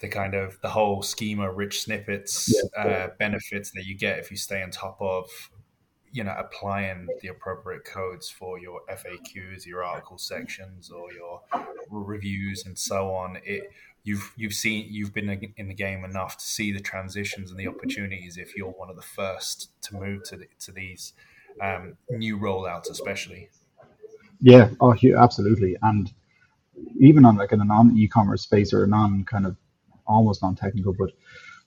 The 0.01 0.09
kind 0.09 0.35
of 0.35 0.61
the 0.61 0.69
whole 0.69 1.03
schema 1.03 1.51
rich 1.51 1.83
snippets 1.83 2.53
yeah. 2.77 2.83
uh, 2.83 3.09
benefits 3.19 3.71
that 3.71 3.87
you 3.87 3.97
get 3.97 4.19
if 4.19 4.31
you 4.31 4.37
stay 4.37 4.63
on 4.63 4.71
top 4.71 5.01
of 5.01 5.31
you 6.15 6.23
know 6.23 6.35
applying 6.39 7.09
the 7.23 7.29
appropriate 7.29 7.85
codes 7.85 8.29
for 8.29 8.59
your 8.59 8.81
FAQs, 8.91 9.67
your 9.67 9.85
article 9.85 10.19
sections, 10.19 10.91
or 10.91 11.13
your 11.13 11.41
reviews 11.91 12.67
and 12.67 12.79
so 12.79 13.15
on. 13.15 13.39
It 13.45 13.71
you've 14.05 14.33
you've 14.37 14.55
seen 14.55 14.87
you've 14.91 15.13
been 15.13 15.29
in 15.57 15.69
the 15.69 15.75
game 15.75 16.05
enough 16.05 16.39
to 16.39 16.45
see 16.45 16.73
the 16.73 16.81
transitions 16.81 17.51
and 17.51 17.59
the 17.59 17.67
opportunities. 17.67 18.37
If 18.37 18.57
you're 18.57 18.71
one 18.71 18.91
of 18.91 18.97
the 18.97 19.03
first 19.03 19.71
to 19.83 19.97
move 19.97 20.23
to 20.25 20.37
the, 20.37 20.47
to 20.61 20.73
these 20.73 21.15
um, 21.61 21.97
new 22.11 22.39
rollouts, 22.39 22.91
especially. 22.91 23.51
Yeah, 24.41 24.71
oh, 24.81 24.95
absolutely, 25.17 25.77
and 25.83 26.13
even 27.05 27.25
on 27.25 27.37
like 27.37 27.53
in 27.53 27.61
a 27.61 27.65
non-e-commerce 27.65 28.43
space 28.43 28.73
or 28.73 28.85
a 28.85 28.89
non 28.89 29.25
kind 29.25 29.47
of 29.47 29.57
almost 30.07 30.43
non-technical, 30.43 30.95
but 30.99 31.11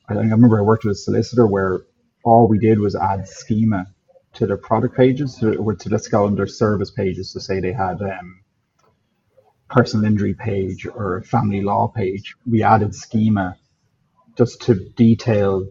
I, 0.10 0.14
I 0.16 0.18
remember 0.18 0.60
I 0.60 0.64
worked 0.64 0.86
with 0.86 0.94
a 0.94 0.96
solicitor 0.96 1.48
where 1.48 1.82
all 2.24 2.48
we 2.48 2.60
did 2.60 2.80
was 2.80 2.96
add 2.96 3.28
schema 3.28 3.88
to 4.34 4.48
their 4.48 4.58
product 4.58 4.96
pages 4.96 5.42
or 5.44 5.76
to 5.76 5.90
let's 5.90 6.10
service 6.48 6.92
pages 6.92 7.34
to 7.34 7.40
say 7.40 7.60
they 7.60 7.74
had 7.74 8.02
um, 8.02 8.42
personal 9.70 10.06
injury 10.06 10.34
page 10.34 10.86
or 10.86 11.24
family 11.24 11.62
law 11.62 11.88
page. 11.88 12.36
We 12.46 12.64
added 12.64 12.94
schema 12.94 13.58
just 14.38 14.62
to 14.64 14.76
detail 14.96 15.68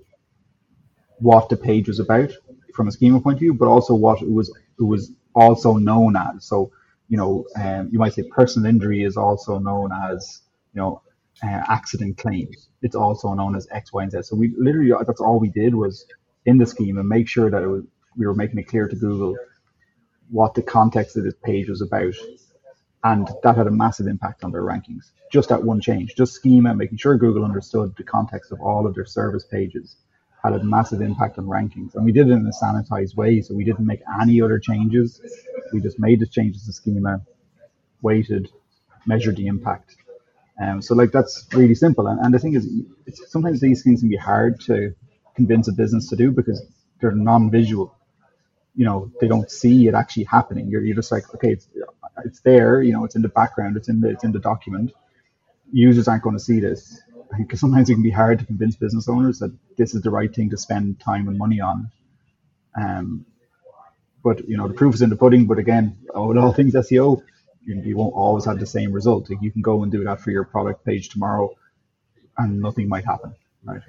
what 1.18 1.48
the 1.48 1.56
page 1.56 1.88
was 1.88 2.00
about 2.00 2.30
from 2.74 2.88
a 2.88 2.92
schema 2.92 3.20
point 3.20 3.36
of 3.36 3.40
view 3.40 3.54
but 3.54 3.68
also 3.68 3.94
what 3.94 4.20
it 4.20 4.30
was 4.30 4.48
it 4.78 4.82
was 4.82 5.12
also 5.34 5.74
known 5.74 6.16
as. 6.16 6.46
So 6.46 6.72
you 7.08 7.16
know 7.16 7.44
um, 7.56 7.88
you 7.92 7.98
might 7.98 8.14
say 8.14 8.22
personal 8.30 8.68
injury 8.68 9.02
is 9.02 9.16
also 9.16 9.58
known 9.58 9.90
as 10.10 10.42
you 10.74 10.80
know 10.80 11.02
uh, 11.42 11.62
accident 11.68 12.16
claims 12.18 12.68
it's 12.82 12.96
also 12.96 13.32
known 13.34 13.54
as 13.56 13.68
x 13.70 13.92
y 13.92 14.02
and 14.02 14.12
z 14.12 14.22
so 14.22 14.36
we 14.36 14.54
literally 14.58 14.92
that's 15.06 15.20
all 15.20 15.38
we 15.38 15.48
did 15.50 15.74
was 15.74 16.06
in 16.46 16.58
the 16.58 16.66
schema 16.66 17.02
make 17.04 17.28
sure 17.28 17.50
that 17.50 17.62
it 17.62 17.68
was 17.68 17.84
we 18.16 18.26
were 18.26 18.34
making 18.34 18.58
it 18.58 18.64
clear 18.68 18.88
to 18.88 18.96
Google 18.96 19.36
what 20.30 20.54
the 20.54 20.62
context 20.62 21.16
of 21.16 21.24
this 21.24 21.34
page 21.44 21.68
was 21.68 21.82
about. 21.82 22.14
And 23.04 23.28
that 23.42 23.56
had 23.56 23.66
a 23.66 23.70
massive 23.70 24.06
impact 24.06 24.42
on 24.42 24.50
their 24.50 24.62
rankings. 24.62 25.12
Just 25.32 25.50
that 25.50 25.62
one 25.62 25.80
change, 25.80 26.14
just 26.16 26.32
schema, 26.34 26.74
making 26.74 26.98
sure 26.98 27.16
Google 27.16 27.44
understood 27.44 27.94
the 27.96 28.02
context 28.02 28.50
of 28.50 28.60
all 28.60 28.86
of 28.86 28.94
their 28.94 29.04
service 29.06 29.44
pages 29.44 29.96
had 30.52 30.60
a 30.60 30.64
massive 30.64 31.02
impact 31.02 31.38
on 31.38 31.46
rankings. 31.46 31.94
And 31.94 32.04
we 32.04 32.12
did 32.12 32.28
it 32.28 32.32
in 32.32 32.46
a 32.46 32.64
sanitized 32.64 33.16
way, 33.16 33.42
so 33.42 33.54
we 33.54 33.64
didn't 33.64 33.86
make 33.86 34.00
any 34.22 34.42
other 34.42 34.58
changes. 34.58 35.20
We 35.72 35.80
just 35.80 35.98
made 35.98 36.20
the 36.20 36.26
changes 36.26 36.66
to 36.66 36.72
schema, 36.72 37.22
waited, 38.02 38.50
measured 39.06 39.36
the 39.36 39.48
impact. 39.48 39.96
Um, 40.62 40.82
so 40.82 40.94
like 40.94 41.12
that's 41.12 41.46
really 41.54 41.74
simple. 41.74 42.06
And, 42.08 42.20
and 42.20 42.34
the 42.34 42.38
thing 42.38 42.54
is, 42.54 42.68
sometimes 43.28 43.60
these 43.60 43.82
things 43.84 44.00
can 44.00 44.10
be 44.10 44.16
hard 44.16 44.60
to 44.62 44.94
convince 45.36 45.68
a 45.68 45.72
business 45.72 46.08
to 46.10 46.16
do 46.16 46.32
because 46.32 46.64
they're 47.00 47.12
non-visual 47.12 47.94
you 48.76 48.84
know 48.84 49.10
they 49.20 49.28
don't 49.28 49.50
see 49.50 49.88
it 49.88 49.94
actually 49.94 50.24
happening. 50.24 50.68
You're, 50.68 50.84
you're 50.84 50.96
just 50.96 51.12
like, 51.12 51.34
okay, 51.34 51.52
it's 51.52 51.68
it's 52.24 52.40
there, 52.40 52.82
you 52.82 52.92
know, 52.92 53.04
it's 53.04 53.16
in 53.16 53.22
the 53.22 53.28
background, 53.28 53.76
it's 53.76 53.88
in 53.88 54.00
the 54.00 54.10
it's 54.10 54.24
in 54.24 54.32
the 54.32 54.38
document. 54.38 54.92
Users 55.72 56.08
aren't 56.08 56.22
going 56.22 56.36
to 56.36 56.42
see 56.42 56.60
this 56.60 57.00
because 57.38 57.60
sometimes 57.60 57.90
it 57.90 57.94
can 57.94 58.02
be 58.02 58.10
hard 58.10 58.38
to 58.38 58.44
convince 58.44 58.76
business 58.76 59.08
owners 59.08 59.38
that 59.38 59.56
this 59.76 59.94
is 59.94 60.02
the 60.02 60.10
right 60.10 60.34
thing 60.34 60.50
to 60.50 60.56
spend 60.56 61.00
time 61.00 61.28
and 61.28 61.38
money 61.38 61.60
on. 61.60 61.90
Um, 62.78 63.26
but 64.22 64.48
you 64.48 64.56
know, 64.56 64.68
the 64.68 64.74
proof 64.74 64.94
is 64.94 65.02
in 65.02 65.10
the 65.10 65.16
pudding. 65.16 65.46
But 65.46 65.58
again, 65.58 65.96
with 66.14 66.36
all 66.36 66.52
things 66.52 66.74
SEO, 66.74 67.22
you, 67.64 67.80
you 67.82 67.96
won't 67.96 68.14
always 68.14 68.44
have 68.44 68.58
the 68.58 68.66
same 68.66 68.92
result. 68.92 69.30
Like 69.30 69.42
you 69.42 69.50
can 69.50 69.62
go 69.62 69.82
and 69.82 69.92
do 69.92 70.04
that 70.04 70.20
for 70.20 70.30
your 70.30 70.44
product 70.44 70.84
page 70.84 71.08
tomorrow, 71.08 71.54
and 72.38 72.60
nothing 72.60 72.88
might 72.88 73.04
happen. 73.04 73.34
Right? 73.64 73.80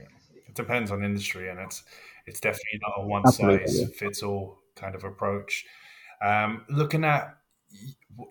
It 0.48 0.56
depends 0.56 0.92
on 0.92 1.04
industry, 1.04 1.50
and 1.50 1.60
it's 1.60 1.84
it's 2.26 2.40
definitely 2.40 2.80
not 2.82 2.94
a 2.98 3.08
one 3.08 3.32
size 3.32 3.90
fits 3.96 4.24
all 4.24 4.60
kind 4.76 4.96
of 4.96 5.04
approach. 5.04 5.66
Um, 6.22 6.66
looking 6.70 7.04
at 7.04 7.37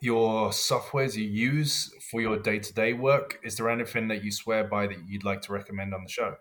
your 0.00 0.50
softwares 0.50 1.14
you 1.14 1.24
use 1.24 1.92
for 2.10 2.20
your 2.20 2.38
day 2.38 2.58
to 2.58 2.72
day 2.72 2.92
work, 2.92 3.38
is 3.42 3.56
there 3.56 3.70
anything 3.70 4.08
that 4.08 4.24
you 4.24 4.30
swear 4.30 4.64
by 4.64 4.86
that 4.86 4.96
you'd 5.06 5.24
like 5.24 5.42
to 5.42 5.52
recommend 5.52 5.94
on 5.94 6.02
the 6.02 6.10
show? 6.10 6.36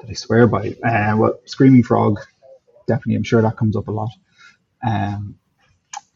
That 0.00 0.10
I 0.10 0.14
swear 0.14 0.46
by? 0.46 0.74
Uh, 0.84 1.16
well, 1.16 1.38
Screaming 1.44 1.82
Frog, 1.82 2.20
definitely. 2.86 3.16
I'm 3.16 3.22
sure 3.22 3.42
that 3.42 3.56
comes 3.56 3.76
up 3.76 3.88
a 3.88 3.92
lot. 3.92 4.10
Um, 4.86 5.36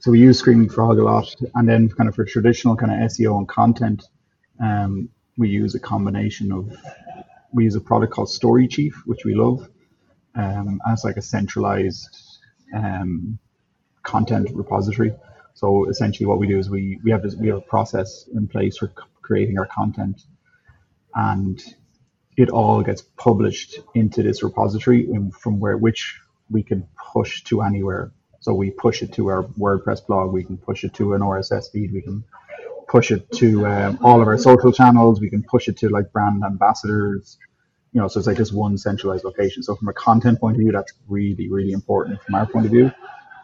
so 0.00 0.10
we 0.10 0.20
use 0.20 0.38
Screaming 0.38 0.68
Frog 0.68 0.98
a 0.98 1.02
lot, 1.02 1.34
and 1.54 1.68
then 1.68 1.88
kind 1.88 2.08
of 2.08 2.14
for 2.14 2.24
traditional 2.24 2.76
kind 2.76 2.92
of 2.92 3.10
SEO 3.10 3.36
and 3.38 3.48
content, 3.48 4.04
um, 4.60 5.08
we 5.36 5.48
use 5.48 5.74
a 5.74 5.80
combination 5.80 6.52
of 6.52 6.72
we 7.52 7.64
use 7.64 7.74
a 7.74 7.80
product 7.80 8.12
called 8.12 8.30
Story 8.30 8.68
Chief, 8.68 9.02
which 9.06 9.24
we 9.24 9.34
love, 9.34 9.68
um, 10.34 10.80
as 10.86 11.04
like 11.04 11.16
a 11.16 11.22
centralized 11.22 12.08
um, 12.74 13.38
content 14.02 14.50
repository. 14.54 15.14
So 15.58 15.88
essentially, 15.88 16.24
what 16.26 16.38
we 16.38 16.46
do 16.46 16.56
is 16.56 16.70
we 16.70 17.00
we 17.02 17.10
have 17.10 17.22
this 17.22 17.34
we 17.34 17.48
have 17.48 17.58
a 17.58 17.68
process 17.74 18.28
in 18.32 18.46
place 18.46 18.76
for 18.78 18.92
creating 19.22 19.58
our 19.58 19.66
content, 19.66 20.22
and 21.16 21.60
it 22.36 22.48
all 22.48 22.80
gets 22.84 23.02
published 23.02 23.80
into 23.92 24.22
this 24.22 24.44
repository 24.44 25.08
from 25.40 25.58
where 25.58 25.76
which 25.76 26.20
we 26.48 26.62
can 26.62 26.86
push 27.12 27.42
to 27.44 27.62
anywhere. 27.62 28.12
So 28.38 28.54
we 28.54 28.70
push 28.70 29.02
it 29.02 29.12
to 29.14 29.26
our 29.30 29.42
WordPress 29.58 30.06
blog, 30.06 30.32
we 30.32 30.44
can 30.44 30.58
push 30.58 30.84
it 30.84 30.94
to 30.94 31.14
an 31.14 31.22
RSS 31.22 31.72
feed, 31.72 31.92
we 31.92 32.02
can 32.02 32.22
push 32.86 33.10
it 33.10 33.28
to 33.32 33.66
um, 33.66 33.98
all 34.00 34.22
of 34.22 34.28
our 34.28 34.38
social 34.38 34.72
channels, 34.72 35.20
we 35.20 35.28
can 35.28 35.42
push 35.42 35.66
it 35.66 35.76
to 35.78 35.88
like 35.88 36.12
brand 36.12 36.44
ambassadors, 36.44 37.36
you 37.92 38.00
know, 38.00 38.06
so 38.06 38.20
it's 38.20 38.28
like 38.28 38.36
this 38.36 38.52
one 38.52 38.78
centralized 38.78 39.24
location. 39.24 39.64
So 39.64 39.74
from 39.74 39.88
a 39.88 39.92
content 39.92 40.38
point 40.38 40.54
of 40.56 40.60
view, 40.60 40.70
that's 40.70 40.92
really, 41.08 41.48
really 41.50 41.72
important 41.72 42.22
from 42.22 42.36
our 42.36 42.46
point 42.46 42.66
of 42.66 42.70
view. 42.70 42.92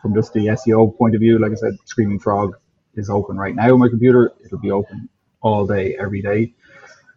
From 0.04 0.14
just 0.14 0.34
the 0.34 0.48
SEO 0.48 0.98
point 0.98 1.14
of 1.14 1.22
view, 1.22 1.38
like 1.38 1.52
I 1.52 1.54
said, 1.54 1.78
Screaming 1.86 2.18
Frog 2.18 2.58
is 2.94 3.08
open 3.08 3.38
right 3.38 3.54
now 3.54 3.72
on 3.72 3.80
my 3.80 3.88
computer. 3.88 4.34
It'll 4.44 4.58
be 4.58 4.70
open 4.70 5.08
all 5.40 5.66
day, 5.66 5.96
every 5.98 6.20
day 6.20 6.52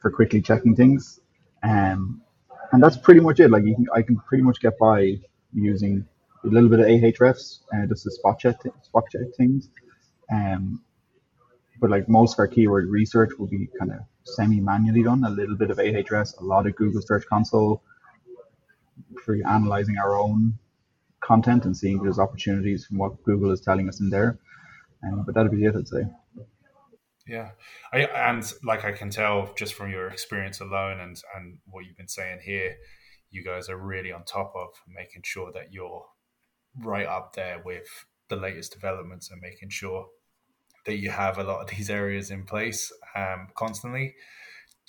for 0.01 0.09
quickly 0.09 0.41
checking 0.41 0.73
things. 0.73 1.19
Um, 1.63 2.21
and 2.71 2.81
that's 2.81 2.95
pretty 2.95 3.19
much 3.19 3.41
it. 3.41 3.51
Like 3.51 3.65
you 3.65 3.75
can, 3.75 3.87
I 3.93 4.03
can 4.03 4.15
pretty 4.15 4.41
much 4.41 4.61
get 4.61 4.79
by 4.79 5.19
using 5.53 6.07
a 6.45 6.47
little 6.47 6.69
bit 6.69 6.79
of 6.79 6.85
Ahrefs 6.85 7.59
and 7.73 7.83
uh, 7.83 7.87
just 7.87 8.05
the 8.05 8.11
spot 8.11 8.39
check, 8.39 8.55
spot 8.83 9.03
check 9.11 9.35
things. 9.35 9.67
Um, 10.31 10.81
but 11.81 11.89
like 11.89 12.07
most 12.07 12.35
of 12.35 12.39
our 12.39 12.47
keyword 12.47 12.87
research 12.87 13.31
will 13.37 13.47
be 13.47 13.67
kind 13.77 13.91
of 13.91 13.99
semi-manually 14.23 15.03
done. 15.03 15.25
A 15.25 15.29
little 15.29 15.57
bit 15.57 15.71
of 15.71 15.77
Ahrefs, 15.79 16.39
a 16.39 16.43
lot 16.45 16.65
of 16.65 16.73
Google 16.77 17.01
Search 17.01 17.25
Console 17.25 17.83
for 19.25 19.35
analyzing 19.45 19.97
our 19.97 20.17
own 20.17 20.57
content 21.21 21.65
and 21.65 21.75
seeing 21.75 22.01
those 22.01 22.19
opportunities 22.19 22.85
from 22.85 22.97
what 22.97 23.21
Google 23.23 23.51
is 23.51 23.61
telling 23.61 23.87
us 23.87 23.99
in 23.99 24.09
there. 24.09 24.39
Um, 25.03 25.23
but 25.25 25.35
that'd 25.35 25.51
be 25.51 25.63
it, 25.63 25.75
I'd 25.75 25.87
say. 25.87 26.03
Yeah, 27.27 27.49
I, 27.91 28.05
and 28.05 28.43
like 28.63 28.85
I 28.85 28.93
can 28.93 29.09
tell 29.09 29.53
just 29.57 29.73
from 29.73 29.91
your 29.91 30.07
experience 30.07 30.61
alone 30.61 30.99
and 31.01 31.21
and 31.35 31.57
what 31.65 31.85
you've 31.85 31.97
been 31.97 32.07
saying 32.07 32.39
here, 32.43 32.77
you 33.29 33.43
guys 33.43 33.69
are 33.69 33.77
really 33.77 34.11
on 34.13 34.23
top 34.23 34.53
of 34.55 34.69
making 34.87 35.23
sure 35.25 35.51
that 35.51 35.73
you're 35.73 36.05
right 36.79 37.05
up 37.05 37.33
there 37.33 37.61
with 37.65 38.05
the 38.29 38.37
latest 38.37 38.73
developments 38.73 39.29
and 39.29 39.41
making 39.41 39.69
sure 39.69 40.07
that 40.85 40.97
you 40.97 41.09
have 41.09 41.37
a 41.37 41.43
lot 41.43 41.61
of 41.61 41.69
these 41.75 41.89
areas 41.89 42.31
in 42.31 42.43
place 42.43 42.91
um, 43.15 43.47
constantly. 43.55 44.15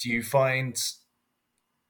Do 0.01 0.11
you 0.11 0.23
find 0.23 0.81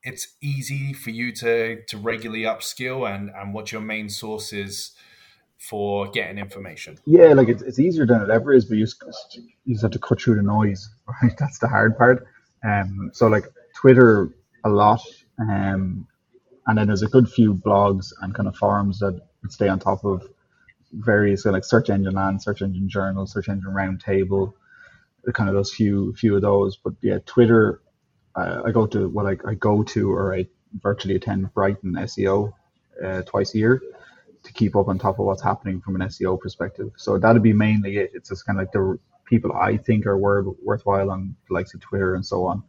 it's 0.02 0.36
easy 0.40 0.92
for 0.92 1.10
you 1.10 1.32
to 1.32 1.82
to 1.88 1.98
regularly 1.98 2.42
upskill 2.42 3.08
and 3.12 3.30
and 3.30 3.52
what 3.54 3.72
your 3.72 3.80
main 3.80 4.08
source 4.08 4.52
is 4.52 4.92
for 5.58 6.08
getting 6.10 6.38
information? 6.38 6.98
Yeah, 7.04 7.32
like 7.34 7.48
it's, 7.48 7.62
it's 7.62 7.78
easier 7.78 8.06
than 8.06 8.22
it 8.22 8.30
ever 8.30 8.52
is, 8.52 8.64
but 8.64 8.78
you 8.78 8.84
just, 8.84 9.02
you 9.64 9.74
just 9.74 9.82
have 9.82 9.90
to 9.90 9.98
cut 9.98 10.20
through 10.20 10.36
the 10.36 10.42
noise, 10.42 10.88
right? 11.22 11.36
That's 11.36 11.58
the 11.58 11.68
hard 11.68 11.98
part. 11.98 12.26
Um, 12.64 13.10
so 13.12 13.26
like 13.26 13.44
Twitter 13.76 14.30
a 14.64 14.68
lot, 14.68 15.02
um, 15.38 16.06
and 16.66 16.78
then 16.78 16.86
there's 16.86 17.02
a 17.02 17.08
good 17.08 17.28
few 17.28 17.54
blogs 17.54 18.12
and 18.20 18.34
kind 18.34 18.48
of 18.48 18.56
forums 18.56 18.98
that 19.00 19.20
stay 19.48 19.68
on 19.68 19.78
top 19.78 20.04
of 20.04 20.28
various 20.92 21.44
like 21.44 21.64
search 21.64 21.90
engine 21.90 22.14
land, 22.14 22.42
search 22.42 22.62
engine 22.62 22.88
journal, 22.88 23.26
search 23.26 23.48
engine 23.48 23.70
roundtable, 23.70 24.52
kind 25.32 25.48
of 25.48 25.54
those 25.54 25.72
few 25.72 26.14
few 26.14 26.34
of 26.36 26.42
those. 26.42 26.76
But 26.76 26.94
yeah, 27.00 27.18
Twitter, 27.26 27.80
I 28.66 28.70
go 28.70 28.86
to 28.86 29.08
what 29.08 29.26
I, 29.26 29.36
I 29.48 29.54
go 29.54 29.82
to 29.82 30.12
or 30.12 30.34
I 30.34 30.46
virtually 30.82 31.16
attend 31.16 31.52
Brighton 31.54 31.94
SEO 31.94 32.52
uh, 33.04 33.22
twice 33.22 33.54
a 33.54 33.58
year 33.58 33.82
to 34.42 34.52
keep 34.52 34.76
up 34.76 34.88
on 34.88 34.98
top 34.98 35.18
of 35.18 35.26
what's 35.26 35.42
happening 35.42 35.80
from 35.80 36.00
an 36.00 36.08
SEO 36.08 36.38
perspective. 36.38 36.90
So 36.96 37.18
that'd 37.18 37.42
be 37.42 37.52
mainly 37.52 37.98
it. 37.98 38.10
It's 38.14 38.28
just 38.28 38.46
kind 38.46 38.58
of 38.58 38.64
like 38.64 38.72
the 38.72 38.98
people 39.24 39.52
I 39.52 39.76
think 39.76 40.06
are 40.06 40.16
worth, 40.16 40.46
worthwhile 40.62 41.10
on 41.10 41.34
the 41.48 41.54
likes 41.54 41.74
of 41.74 41.80
Twitter 41.80 42.14
and 42.14 42.24
so 42.24 42.46
on, 42.46 42.62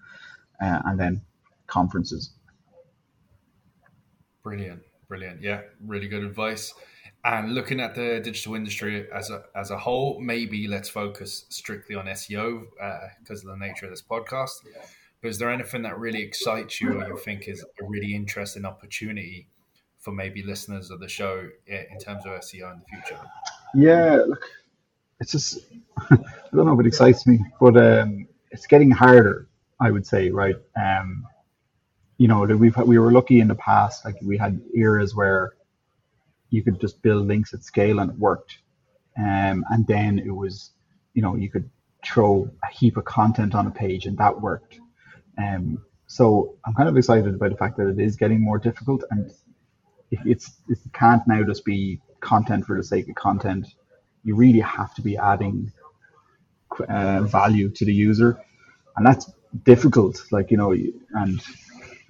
uh, 0.61 0.81
and 0.85 0.99
then 0.99 1.21
conferences. 1.67 2.31
Brilliant, 4.43 4.81
brilliant. 5.07 5.41
Yeah, 5.41 5.61
really 5.85 6.07
good 6.07 6.23
advice. 6.23 6.73
And 7.25 7.53
looking 7.53 7.81
at 7.81 7.95
the 7.95 8.21
digital 8.23 8.55
industry 8.55 9.05
as 9.13 9.29
a 9.29 9.43
as 9.53 9.71
a 9.71 9.77
whole, 9.77 10.21
maybe 10.21 10.67
let's 10.67 10.87
focus 10.87 11.45
strictly 11.49 11.95
on 11.95 12.05
SEO 12.05 12.63
because 13.19 13.43
uh, 13.43 13.51
of 13.51 13.59
the 13.59 13.65
nature 13.65 13.85
of 13.85 13.91
this 13.91 14.01
podcast. 14.01 14.51
But 15.21 15.29
is 15.29 15.37
there 15.37 15.51
anything 15.51 15.81
that 15.83 15.99
really 15.99 16.21
excites 16.21 16.79
you 16.79 16.93
or 16.93 17.07
you 17.07 17.17
think 17.17 17.47
is 17.47 17.63
a 17.81 17.85
really 17.85 18.15
interesting 18.15 18.65
opportunity 18.65 19.49
for 19.99 20.11
maybe 20.11 20.43
listeners 20.43 20.91
of 20.91 20.99
the 20.99 21.09
show 21.09 21.49
in 21.67 21.99
terms 21.99 22.25
of 22.25 22.31
SEO 22.31 22.71
in 22.71 22.79
the 22.79 22.85
future? 22.85 23.21
Yeah, 23.75 24.23
look, 24.27 24.45
it's 25.19 25.31
just 25.31 25.59
I 26.09 26.17
don't 26.53 26.65
know 26.65 26.73
if 26.73 26.79
it 26.79 26.87
excites 26.87 27.27
me, 27.27 27.39
but 27.59 27.75
um, 27.77 28.27
it's 28.51 28.67
getting 28.67 28.91
harder. 28.91 29.47
I 29.81 29.91
would 29.91 30.05
say, 30.05 30.29
right? 30.29 30.55
Um, 30.75 31.25
you 32.17 32.27
know, 32.27 32.41
we've 32.41 32.75
we 32.77 32.99
were 32.99 33.11
lucky 33.11 33.39
in 33.39 33.47
the 33.47 33.55
past, 33.55 34.03
like 34.03 34.15
we 34.21 34.37
had 34.37 34.61
eras 34.75 35.15
where 35.15 35.53
you 36.49 36.63
could 36.63 36.81
just 36.81 37.01
build 37.01 37.27
links 37.27 37.53
at 37.53 37.63
scale 37.63 37.99
and 37.99 38.11
it 38.11 38.17
worked, 38.17 38.57
um, 39.17 39.63
and 39.69 39.87
then 39.87 40.19
it 40.19 40.31
was, 40.31 40.71
you 41.13 41.21
know, 41.21 41.35
you 41.35 41.49
could 41.49 41.69
throw 42.03 42.49
a 42.63 42.73
heap 42.73 42.97
of 42.97 43.05
content 43.05 43.55
on 43.55 43.67
a 43.67 43.71
page 43.71 44.05
and 44.05 44.17
that 44.17 44.41
worked. 44.41 44.79
Um, 45.39 45.83
so 46.07 46.55
I'm 46.65 46.73
kind 46.73 46.89
of 46.89 46.97
excited 46.97 47.33
about 47.33 47.51
the 47.51 47.57
fact 47.57 47.77
that 47.77 47.87
it 47.87 47.99
is 47.99 48.15
getting 48.15 48.41
more 48.41 48.59
difficult 48.59 49.03
and 49.11 49.31
it's 50.11 50.51
it 50.67 50.79
can't 50.93 51.25
now 51.27 51.43
just 51.43 51.65
be 51.65 52.01
content 52.19 52.65
for 52.65 52.75
the 52.77 52.83
sake 52.83 53.07
of 53.09 53.15
content. 53.15 53.67
You 54.23 54.35
really 54.35 54.59
have 54.59 54.93
to 54.95 55.01
be 55.01 55.17
adding 55.17 55.71
uh, 56.87 57.21
value 57.23 57.69
to 57.69 57.85
the 57.85 57.93
user, 57.93 58.39
and 58.97 59.05
that's 59.05 59.31
difficult. 59.63 60.21
Like 60.31 60.51
you 60.51 60.57
know, 60.57 60.71
and 60.71 61.41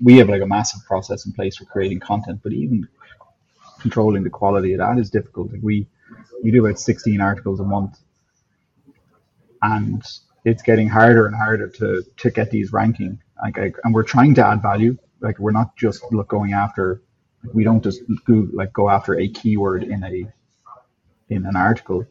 we 0.02 0.18
have 0.18 0.30
like 0.30 0.42
a 0.42 0.48
massive 0.48 0.82
process 0.86 1.26
in 1.26 1.34
place 1.34 1.58
for 1.58 1.66
creating 1.66 2.00
content, 2.00 2.40
but 2.44 2.54
even 2.54 2.88
controlling 3.80 4.24
the 4.24 4.30
quality 4.30 4.74
of 4.74 4.80
that 4.80 4.98
is 4.98 5.10
difficult. 5.10 5.52
Like 5.52 5.62
we 5.62 5.88
we 6.44 6.52
do 6.52 6.66
about 6.66 6.80
16 6.80 7.22
articles 7.22 7.60
a 7.60 7.64
month, 7.64 8.00
and 9.62 10.04
it's 10.46 10.64
getting 10.64 10.88
harder 10.90 11.28
and 11.28 11.36
harder 11.36 11.68
to 11.70 12.04
to 12.18 12.32
get 12.32 12.52
these 12.52 12.74
ranking. 12.74 13.22
Like, 13.42 13.58
and 13.84 13.94
we're 13.94 14.04
trying 14.04 14.36
to 14.36 14.46
add 14.46 14.62
value. 14.62 14.98
Like 15.22 15.40
we're 15.40 15.52
not 15.52 15.76
just 15.78 16.04
look 16.12 16.28
going 16.30 16.54
after 16.54 17.02
we 17.54 17.64
don't 17.64 17.84
just 17.84 18.02
go 18.26 18.48
like 18.54 18.74
go 18.74 18.90
after 18.90 19.18
a 19.18 19.28
keyword 19.30 19.84
in 19.84 20.04
a 20.04 20.26
in 21.34 21.46
an 21.46 21.56
article. 21.56 22.06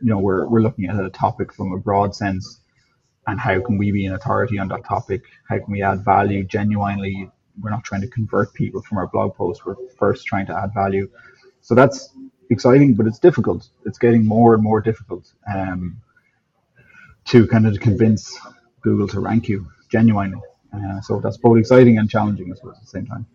You 0.00 0.10
know, 0.10 0.18
we're 0.18 0.46
we're 0.48 0.60
looking 0.60 0.86
at 0.86 1.02
a 1.02 1.10
topic 1.10 1.52
from 1.52 1.72
a 1.72 1.78
broad 1.78 2.14
sense, 2.14 2.60
and 3.26 3.38
how 3.38 3.60
can 3.60 3.78
we 3.78 3.92
be 3.92 4.06
an 4.06 4.14
authority 4.14 4.58
on 4.58 4.68
that 4.68 4.84
topic? 4.84 5.22
How 5.48 5.58
can 5.58 5.70
we 5.70 5.82
add 5.82 6.04
value 6.04 6.44
genuinely? 6.44 7.30
We're 7.60 7.70
not 7.70 7.84
trying 7.84 8.00
to 8.00 8.08
convert 8.08 8.52
people 8.54 8.82
from 8.82 8.98
our 8.98 9.06
blog 9.06 9.34
post. 9.36 9.64
We're 9.64 9.76
first 9.96 10.26
trying 10.26 10.46
to 10.46 10.58
add 10.58 10.74
value. 10.74 11.08
So 11.60 11.74
that's 11.74 12.10
exciting, 12.50 12.94
but 12.94 13.06
it's 13.06 13.20
difficult. 13.20 13.68
It's 13.86 13.98
getting 13.98 14.26
more 14.26 14.54
and 14.54 14.62
more 14.62 14.80
difficult 14.80 15.32
um, 15.52 15.96
to 17.26 17.46
kind 17.46 17.66
of 17.66 17.78
convince 17.80 18.38
Google 18.82 19.08
to 19.08 19.20
rank 19.20 19.48
you 19.48 19.66
genuinely. 19.90 20.40
Uh, 20.72 21.00
so 21.00 21.20
that's 21.20 21.36
both 21.36 21.58
exciting 21.58 21.98
and 21.98 22.10
challenging, 22.10 22.50
at 22.50 22.60
the 22.60 22.74
same 22.84 23.06
time 23.06 23.26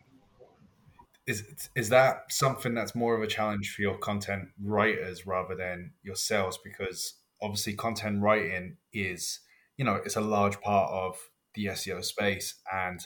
is 1.29 1.69
is 1.75 1.89
that 1.89 2.23
something 2.29 2.73
that's 2.73 2.95
more 2.95 3.15
of 3.15 3.21
a 3.21 3.27
challenge 3.27 3.71
for 3.71 3.83
your 3.83 3.97
content 3.99 4.49
writers 4.59 5.27
rather 5.27 5.55
than 5.55 5.91
yourselves 6.01 6.57
because 6.63 7.13
obviously 7.39 7.73
content 7.73 8.19
writing 8.19 8.75
is 8.91 9.39
you 9.77 9.85
know 9.85 9.95
it's 10.03 10.15
a 10.15 10.21
large 10.21 10.59
part 10.59 10.91
of 10.91 11.15
the 11.53 11.67
SEO 11.67 12.03
space 12.03 12.55
and 12.73 13.05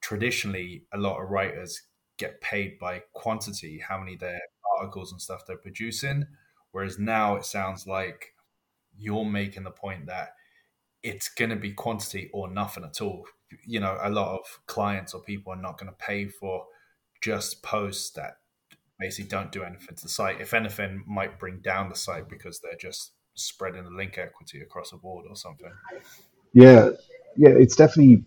traditionally 0.00 0.84
a 0.92 0.98
lot 0.98 1.20
of 1.20 1.28
writers 1.28 1.82
get 2.18 2.40
paid 2.40 2.78
by 2.78 3.02
quantity 3.14 3.82
how 3.86 3.98
many 3.98 4.16
their 4.16 4.40
articles 4.78 5.10
and 5.10 5.20
stuff 5.20 5.42
they're 5.44 5.56
producing 5.56 6.24
whereas 6.70 7.00
now 7.00 7.34
it 7.34 7.44
sounds 7.44 7.84
like 7.84 8.32
you're 8.98 9.24
making 9.24 9.64
the 9.64 9.70
point 9.70 10.06
that 10.06 10.30
it's 11.02 11.28
going 11.28 11.50
to 11.50 11.56
be 11.56 11.72
quantity 11.72 12.30
or 12.32 12.50
nothing 12.50 12.84
at 12.84 13.00
all 13.00 13.24
you 13.64 13.78
know 13.78 13.96
a 14.02 14.10
lot 14.10 14.34
of 14.38 14.44
clients 14.66 15.14
or 15.14 15.22
people 15.22 15.52
are 15.52 15.60
not 15.60 15.78
going 15.78 15.90
to 15.90 15.96
pay 15.98 16.26
for 16.26 16.64
just 17.22 17.62
posts 17.62 18.10
that 18.10 18.38
basically 18.98 19.28
don't 19.28 19.52
do 19.52 19.62
anything 19.62 19.94
to 19.94 20.02
the 20.02 20.08
site. 20.08 20.40
If 20.40 20.54
anything, 20.54 21.04
might 21.06 21.38
bring 21.38 21.60
down 21.60 21.88
the 21.88 21.94
site 21.94 22.28
because 22.28 22.60
they're 22.60 22.76
just 22.78 23.12
spreading 23.34 23.84
the 23.84 23.90
link 23.90 24.18
equity 24.18 24.60
across 24.60 24.92
a 24.92 24.96
board 24.96 25.26
or 25.28 25.36
something. 25.36 25.70
Yeah, 26.52 26.90
yeah, 27.36 27.50
it's 27.50 27.76
definitely. 27.76 28.24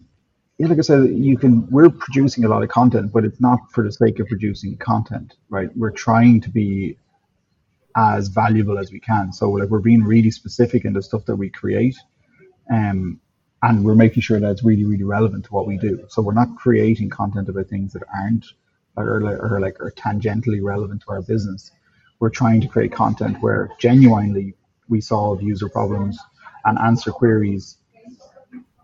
Yeah, 0.58 0.67
like 0.67 0.79
I 0.79 0.82
said, 0.82 1.10
you 1.12 1.38
can. 1.38 1.67
We're 1.71 1.89
producing 1.89 2.43
a 2.43 2.49
lot 2.49 2.63
of 2.63 2.69
content, 2.69 3.12
but 3.13 3.23
it's 3.23 3.39
not 3.39 3.60
for 3.71 3.84
the 3.84 3.91
sake 3.91 4.19
of 4.19 4.27
producing 4.27 4.77
content, 4.77 5.36
right? 5.49 5.69
We're 5.75 5.91
trying 5.91 6.41
to 6.41 6.49
be 6.49 6.97
as 7.95 8.28
valuable 8.30 8.78
as 8.80 8.91
we 8.91 8.99
can. 8.99 9.34
So, 9.34 9.52
like, 9.52 9.69
we're 9.69 9.80
being 9.80 10.04
really 10.04 10.32
specific 10.32 10.86
in 10.86 10.93
the 10.93 11.02
stuff 11.02 11.25
that 11.25 11.36
we 11.36 11.49
create, 11.49 11.95
um, 12.71 13.19
and 13.62 13.84
we're 13.84 13.95
making 13.95 14.21
sure 14.21 14.39
that 14.39 14.52
it's 14.52 14.63
really, 14.63 14.86
really 14.86 15.04
relevant 15.04 15.45
to 15.45 15.54
what 15.54 15.67
we 15.67 15.78
do. 15.78 16.06
So, 16.10 16.21
we're 16.21 16.34
not 16.34 16.56
creating 16.58 17.10
content 17.10 17.49
about 17.49 17.67
things 17.67 17.93
that 17.93 18.04
aren't 18.17 18.45
or, 18.97 19.21
or 19.56 19.60
like 19.60 19.80
are 19.80 19.91
tangentially 19.91 20.62
relevant 20.62 21.02
to 21.04 21.12
our 21.12 21.21
business. 21.21 21.71
We're 22.19 22.30
trying 22.30 22.62
to 22.62 22.67
create 22.67 22.91
content 22.91 23.38
where 23.41 23.69
genuinely 23.80 24.56
we 24.89 25.02
solve 25.02 25.41
user 25.41 25.69
problems 25.69 26.19
and 26.65 26.78
answer 26.80 27.12
queries 27.12 27.78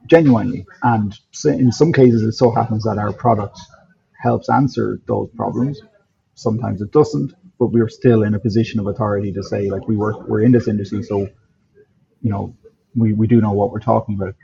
genuinely. 0.08 0.65
And 0.84 1.18
in 1.46 1.72
some 1.72 1.91
cases, 1.91 2.22
it 2.24 2.34
so 2.34 2.52
happens 2.52 2.84
that 2.84 2.98
our 2.98 3.12
product 3.12 3.60
helps 4.22 4.50
answer 4.50 5.02
those 5.08 5.30
problems. 5.36 5.82
Sometimes 6.36 6.82
it 6.82 6.91
doesn't, 6.91 7.34
but 7.60 7.68
we're 7.68 7.89
still 7.89 8.24
in 8.24 8.34
a 8.36 8.39
position 8.39 8.80
of 8.80 8.88
authority 8.88 9.32
to 9.34 9.44
say, 9.44 9.70
like, 9.70 9.88
we 9.88 9.96
work, 9.96 10.28
we're 10.28 10.41
in 10.41 10.52
this 10.52 10.68
industry, 10.68 11.04
so 11.04 11.22
you 12.22 12.32
know, 12.32 12.56
we, 12.96 13.13
we 13.13 13.28
do 13.28 13.41
know 13.41 13.52
what 13.52 13.72
we're 13.72 13.80
talking 13.80 14.15
about. 14.15 14.36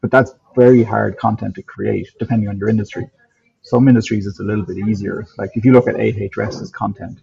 But 0.00 0.10
that's 0.10 0.32
very 0.56 0.82
hard 0.84 1.18
content 1.18 1.56
to 1.56 1.62
create, 1.62 2.08
depending 2.18 2.48
on 2.48 2.58
your 2.58 2.68
industry 2.68 3.10
some 3.66 3.88
industries 3.88 4.26
it's 4.26 4.38
a 4.38 4.44
little 4.44 4.64
bit 4.64 4.78
easier. 4.78 5.26
Like 5.36 5.50
if 5.54 5.64
you 5.64 5.72
look 5.72 5.88
at 5.88 5.96
Ahrefs 5.96 6.72
content, 6.72 7.20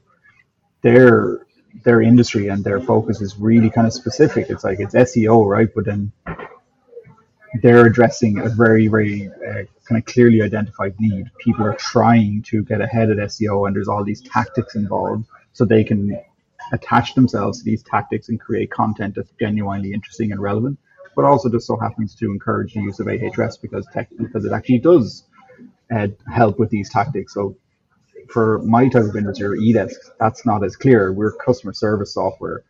their 0.82 1.46
their 1.86 2.02
industry 2.02 2.50
and 2.50 2.64
their 2.64 2.82
focus 2.82 3.22
is 3.22 3.38
really 3.38 3.70
kind 3.70 3.88
of 3.88 3.94
specific. 3.94 4.50
It's 4.50 4.64
like 4.64 4.80
it's 4.80 4.94
SEO, 4.94 5.48
right? 5.48 5.70
But 5.74 5.86
then 5.86 6.12
they're 7.62 7.86
addressing 7.86 8.40
a 8.40 8.50
very, 8.50 8.88
very 8.88 9.28
uh, 9.48 9.64
kind 9.88 9.98
of 10.00 10.06
clearly 10.06 10.42
identified 10.42 10.96
need. 11.00 11.30
People 11.40 11.66
are 11.66 11.76
trying 11.76 12.42
to 12.44 12.64
get 12.64 12.82
ahead 12.82 13.10
at 13.12 13.18
SEO, 13.18 13.68
and 13.68 13.76
there's 13.76 13.88
all 13.88 14.04
these 14.04 14.22
tactics 14.22 14.76
involved, 14.76 15.26
so 15.54 15.66
they 15.66 15.84
can 15.84 16.20
attach 16.72 17.16
themselves 17.16 17.60
to 17.60 17.66
these 17.66 17.84
tactics 17.84 18.30
and 18.30 18.40
create 18.40 18.72
content 18.72 19.16
that's 19.16 19.32
genuinely 19.40 19.94
interesting 19.94 20.32
and 20.32 20.42
relevant. 20.42 20.80
but 21.16 21.26
also 21.26 21.50
just 21.50 21.68
so 21.68 21.78
happens 21.78 22.16
to 22.16 22.26
encourage 22.32 22.74
the 22.74 22.82
use 22.82 23.00
of 23.00 23.08
Ahrefs 23.08 23.62
because 23.62 23.86
tech, 23.94 24.10
because 24.18 24.46
it 24.46 24.52
actually 24.54 24.80
does 24.80 25.26
uh, 25.96 26.08
help 26.34 26.60
with 26.60 26.70
these 26.70 26.90
tactics. 26.90 27.34
So 27.34 27.58
for 28.30 28.60
my 28.64 28.88
type 28.90 29.04
of 29.06 29.16
industry 29.16 29.48
or 29.48 29.58
eDesk, 29.58 29.96
that's 30.20 30.46
not 30.46 30.64
as 30.64 30.76
clear. 30.76 31.14
We're 31.14 31.34
customer 31.34 31.74
service 31.74 32.14
software, 32.14 32.64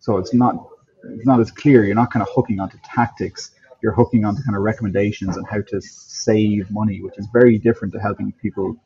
so 0.00 0.18
it's 0.18 0.34
not 0.34 0.68
it's 1.04 1.26
not 1.26 1.40
as 1.40 1.50
clear. 1.50 1.84
You're 1.84 1.94
not 1.96 2.12
kind 2.12 2.22
of 2.22 2.28
hooking 2.34 2.60
onto 2.60 2.78
tactics. 2.84 3.52
You're 3.82 3.92
hooking 3.92 4.24
onto 4.24 4.42
kind 4.42 4.56
of 4.56 4.62
recommendations 4.62 5.36
and 5.36 5.46
how 5.46 5.60
to 5.68 5.80
save 5.80 6.70
money, 6.70 7.02
which 7.02 7.18
is 7.18 7.26
very 7.32 7.58
different 7.58 7.92
to 7.94 8.00
helping 8.00 8.32
people 8.32 8.76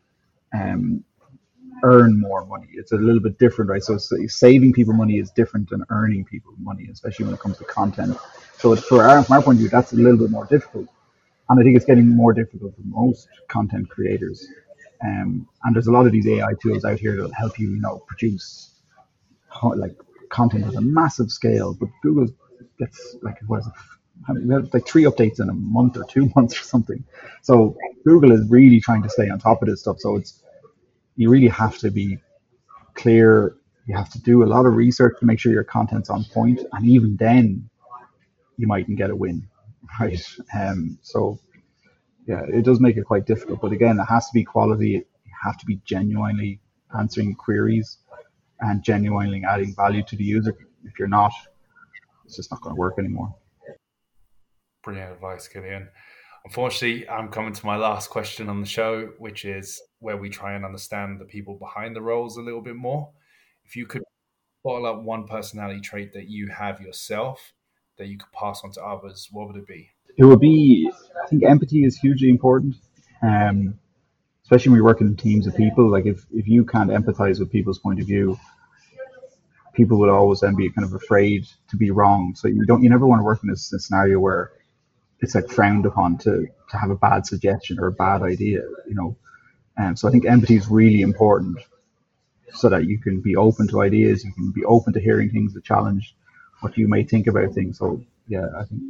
um, 0.52 1.04
earn 1.82 2.20
more 2.20 2.44
money. 2.46 2.68
It's 2.72 2.92
a 2.92 2.96
little 2.96 3.20
bit 3.20 3.38
different, 3.38 3.70
right? 3.70 3.82
So 3.82 3.96
saving 3.98 4.72
people 4.72 4.94
money 4.94 5.18
is 5.18 5.30
different 5.30 5.70
than 5.70 5.84
earning 5.90 6.24
people 6.24 6.52
money, 6.58 6.88
especially 6.92 7.26
when 7.26 7.34
it 7.34 7.40
comes 7.40 7.58
to 7.58 7.64
content. 7.64 8.16
So 8.58 8.74
for 8.76 9.02
our, 9.04 9.22
from 9.22 9.36
our 9.36 9.42
point 9.42 9.56
of 9.56 9.60
view, 9.60 9.68
that's 9.68 9.92
a 9.92 9.96
little 9.96 10.18
bit 10.18 10.30
more 10.30 10.46
difficult. 10.46 10.86
And 11.48 11.58
I 11.58 11.62
think 11.62 11.76
it's 11.76 11.84
getting 11.84 12.08
more 12.08 12.32
difficult 12.32 12.74
for 12.76 12.82
most 12.84 13.28
content 13.48 13.88
creators. 13.88 14.46
Um, 15.02 15.48
and 15.64 15.74
there's 15.74 15.86
a 15.86 15.92
lot 15.92 16.06
of 16.06 16.12
these 16.12 16.28
AI 16.28 16.52
tools 16.62 16.84
out 16.84 16.98
here 16.98 17.16
that 17.16 17.22
will 17.22 17.32
help 17.32 17.58
you, 17.58 17.70
you 17.70 17.80
know, 17.80 18.02
produce 18.06 18.70
like 19.74 19.96
content 20.28 20.66
at 20.66 20.74
a 20.74 20.80
massive 20.80 21.30
scale. 21.30 21.74
But 21.74 21.88
Google 22.02 22.28
gets 22.78 23.16
like 23.22 23.38
what 23.46 23.60
is 23.60 23.66
it? 23.66 23.72
Like 24.28 24.86
three 24.86 25.04
updates 25.04 25.40
in 25.40 25.48
a 25.48 25.54
month 25.54 25.96
or 25.96 26.04
two 26.04 26.30
months 26.36 26.58
or 26.60 26.64
something. 26.64 27.04
So 27.42 27.76
Google 28.04 28.32
is 28.32 28.48
really 28.48 28.80
trying 28.80 29.02
to 29.02 29.10
stay 29.10 29.28
on 29.28 29.38
top 29.38 29.62
of 29.62 29.68
this 29.68 29.80
stuff. 29.80 29.96
So 30.00 30.16
it's 30.16 30.42
you 31.16 31.30
really 31.30 31.48
have 31.48 31.78
to 31.78 31.90
be 31.90 32.18
clear. 32.94 33.56
You 33.86 33.96
have 33.96 34.10
to 34.10 34.20
do 34.20 34.44
a 34.44 34.46
lot 34.46 34.66
of 34.66 34.74
research 34.74 35.18
to 35.20 35.26
make 35.26 35.40
sure 35.40 35.52
your 35.52 35.64
content's 35.64 36.10
on 36.10 36.24
point, 36.24 36.60
and 36.72 36.86
even 36.86 37.16
then, 37.16 37.68
you 38.56 38.66
mightn't 38.66 38.98
get 38.98 39.10
a 39.10 39.16
win, 39.16 39.48
right? 40.00 40.22
Um, 40.54 40.98
so 41.02 41.38
yeah, 42.26 42.42
it 42.48 42.64
does 42.64 42.80
make 42.80 42.96
it 42.96 43.04
quite 43.04 43.26
difficult. 43.26 43.60
But 43.60 43.72
again, 43.72 43.98
it 43.98 44.04
has 44.04 44.26
to 44.26 44.32
be 44.34 44.44
quality. 44.44 44.90
You 44.90 45.32
have 45.42 45.58
to 45.58 45.66
be 45.66 45.80
genuinely 45.84 46.60
answering 46.96 47.34
queries 47.34 47.98
and 48.60 48.82
genuinely 48.82 49.42
adding 49.48 49.74
value 49.74 50.02
to 50.04 50.16
the 50.16 50.24
user. 50.24 50.56
If 50.84 50.98
you're 50.98 51.08
not, 51.08 51.32
it's 52.24 52.36
just 52.36 52.50
not 52.50 52.60
going 52.60 52.74
to 52.76 52.78
work 52.78 52.98
anymore. 52.98 53.34
Brilliant 54.82 55.12
advice, 55.12 55.48
Cillian. 55.52 55.88
Unfortunately, 56.44 57.08
I'm 57.08 57.28
coming 57.28 57.52
to 57.52 57.66
my 57.66 57.76
last 57.76 58.08
question 58.08 58.48
on 58.48 58.60
the 58.60 58.66
show, 58.66 59.10
which 59.18 59.44
is 59.44 59.80
where 59.98 60.16
we 60.16 60.30
try 60.30 60.54
and 60.54 60.64
understand 60.64 61.20
the 61.20 61.26
people 61.26 61.56
behind 61.56 61.94
the 61.94 62.00
roles 62.00 62.38
a 62.38 62.40
little 62.40 62.62
bit 62.62 62.76
more. 62.76 63.10
If 63.64 63.76
you 63.76 63.86
could 63.86 64.02
bottle 64.64 64.86
up 64.86 65.02
one 65.02 65.26
personality 65.26 65.80
trait 65.80 66.12
that 66.14 66.28
you 66.28 66.48
have 66.48 66.80
yourself 66.80 67.52
that 67.98 68.06
you 68.06 68.16
could 68.16 68.32
pass 68.32 68.62
on 68.64 68.72
to 68.72 68.82
others, 68.82 69.28
what 69.30 69.48
would 69.48 69.56
it 69.56 69.66
be? 69.66 69.90
It 70.16 70.24
would 70.24 70.40
be, 70.40 70.90
I 71.22 71.26
think 71.28 71.44
empathy 71.44 71.84
is 71.84 71.98
hugely 71.98 72.30
important. 72.30 72.76
Um, 73.22 73.78
especially 74.50 74.70
when 74.70 74.78
you're 74.78 74.84
working 74.84 75.06
in 75.06 75.16
teams 75.16 75.46
of 75.46 75.56
people. 75.56 75.88
Like 75.88 76.06
if, 76.06 76.26
if 76.32 76.48
you 76.48 76.64
can't 76.64 76.90
empathize 76.90 77.38
with 77.38 77.52
people's 77.52 77.78
point 77.78 78.00
of 78.00 78.06
view, 78.06 78.36
people 79.74 79.96
would 80.00 80.08
always 80.08 80.40
then 80.40 80.56
be 80.56 80.68
kind 80.70 80.84
of 80.84 80.92
afraid 80.92 81.46
to 81.68 81.76
be 81.76 81.92
wrong. 81.92 82.34
So 82.34 82.48
you 82.48 82.64
don't, 82.66 82.82
you 82.82 82.90
never 82.90 83.06
want 83.06 83.20
to 83.20 83.24
work 83.24 83.44
in 83.44 83.50
a 83.50 83.56
scenario 83.56 84.18
where 84.18 84.50
it's 85.20 85.34
like 85.34 85.48
frowned 85.48 85.86
upon 85.86 86.18
to, 86.18 86.46
to 86.70 86.76
have 86.76 86.90
a 86.90 86.96
bad 86.96 87.26
suggestion 87.26 87.78
or 87.78 87.88
a 87.88 87.92
bad 87.92 88.22
idea, 88.22 88.62
you 88.88 88.94
know. 88.94 89.16
And 89.76 89.98
so 89.98 90.08
I 90.08 90.10
think 90.10 90.26
empathy 90.26 90.56
is 90.56 90.68
really 90.68 91.02
important 91.02 91.58
so 92.52 92.68
that 92.68 92.86
you 92.86 92.98
can 92.98 93.20
be 93.20 93.36
open 93.36 93.68
to 93.68 93.80
ideas, 93.80 94.24
you 94.24 94.32
can 94.32 94.50
be 94.50 94.64
open 94.64 94.92
to 94.92 95.00
hearing 95.00 95.30
things 95.30 95.54
that 95.54 95.64
challenge 95.64 96.14
what 96.60 96.76
you 96.76 96.88
may 96.88 97.02
think 97.02 97.26
about 97.26 97.54
things. 97.54 97.78
So 97.78 98.02
yeah, 98.28 98.46
I 98.56 98.64
think 98.64 98.82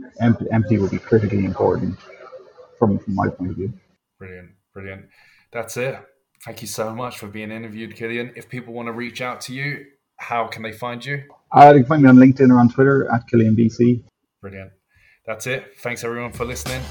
empathy 0.51 0.79
will 0.79 0.89
be 0.89 0.99
critically 0.99 1.45
important 1.45 1.99
from, 2.79 2.99
from 2.99 3.15
my 3.15 3.29
point 3.29 3.51
of 3.51 3.57
view. 3.57 3.73
Brilliant, 4.19 4.51
brilliant. 4.73 5.07
That's 5.53 5.77
it. 5.77 5.99
Thank 6.45 6.63
you 6.63 6.69
so 6.69 6.95
much 6.95 7.19
for 7.19 7.27
being 7.27 7.51
interviewed, 7.51 7.97
Cillian. 7.97 8.33
If 8.37 8.49
people 8.49 8.73
want 8.73 8.87
to 8.87 8.93
reach 8.93 9.21
out 9.21 9.41
to 9.43 9.55
you, 9.55 9.87
how 10.17 10.47
can 10.47 10.63
they 10.63 10.73
find 10.73 11.05
you? 11.05 11.25
Uh, 11.53 11.73
they 11.73 11.81
can 11.81 11.87
find 11.87 12.03
me 12.03 12.09
on 12.09 12.17
LinkedIn 12.17 12.51
or 12.51 12.59
on 12.59 12.71
Twitter 12.71 13.11
at 13.13 13.29
KillianBC. 13.29 14.03
Brilliant. 14.41 14.73
That's 15.27 15.47
it. 15.47 15.79
Thanks 15.79 16.05
everyone 16.05 16.33
for 16.33 16.45
listening. 16.45 16.83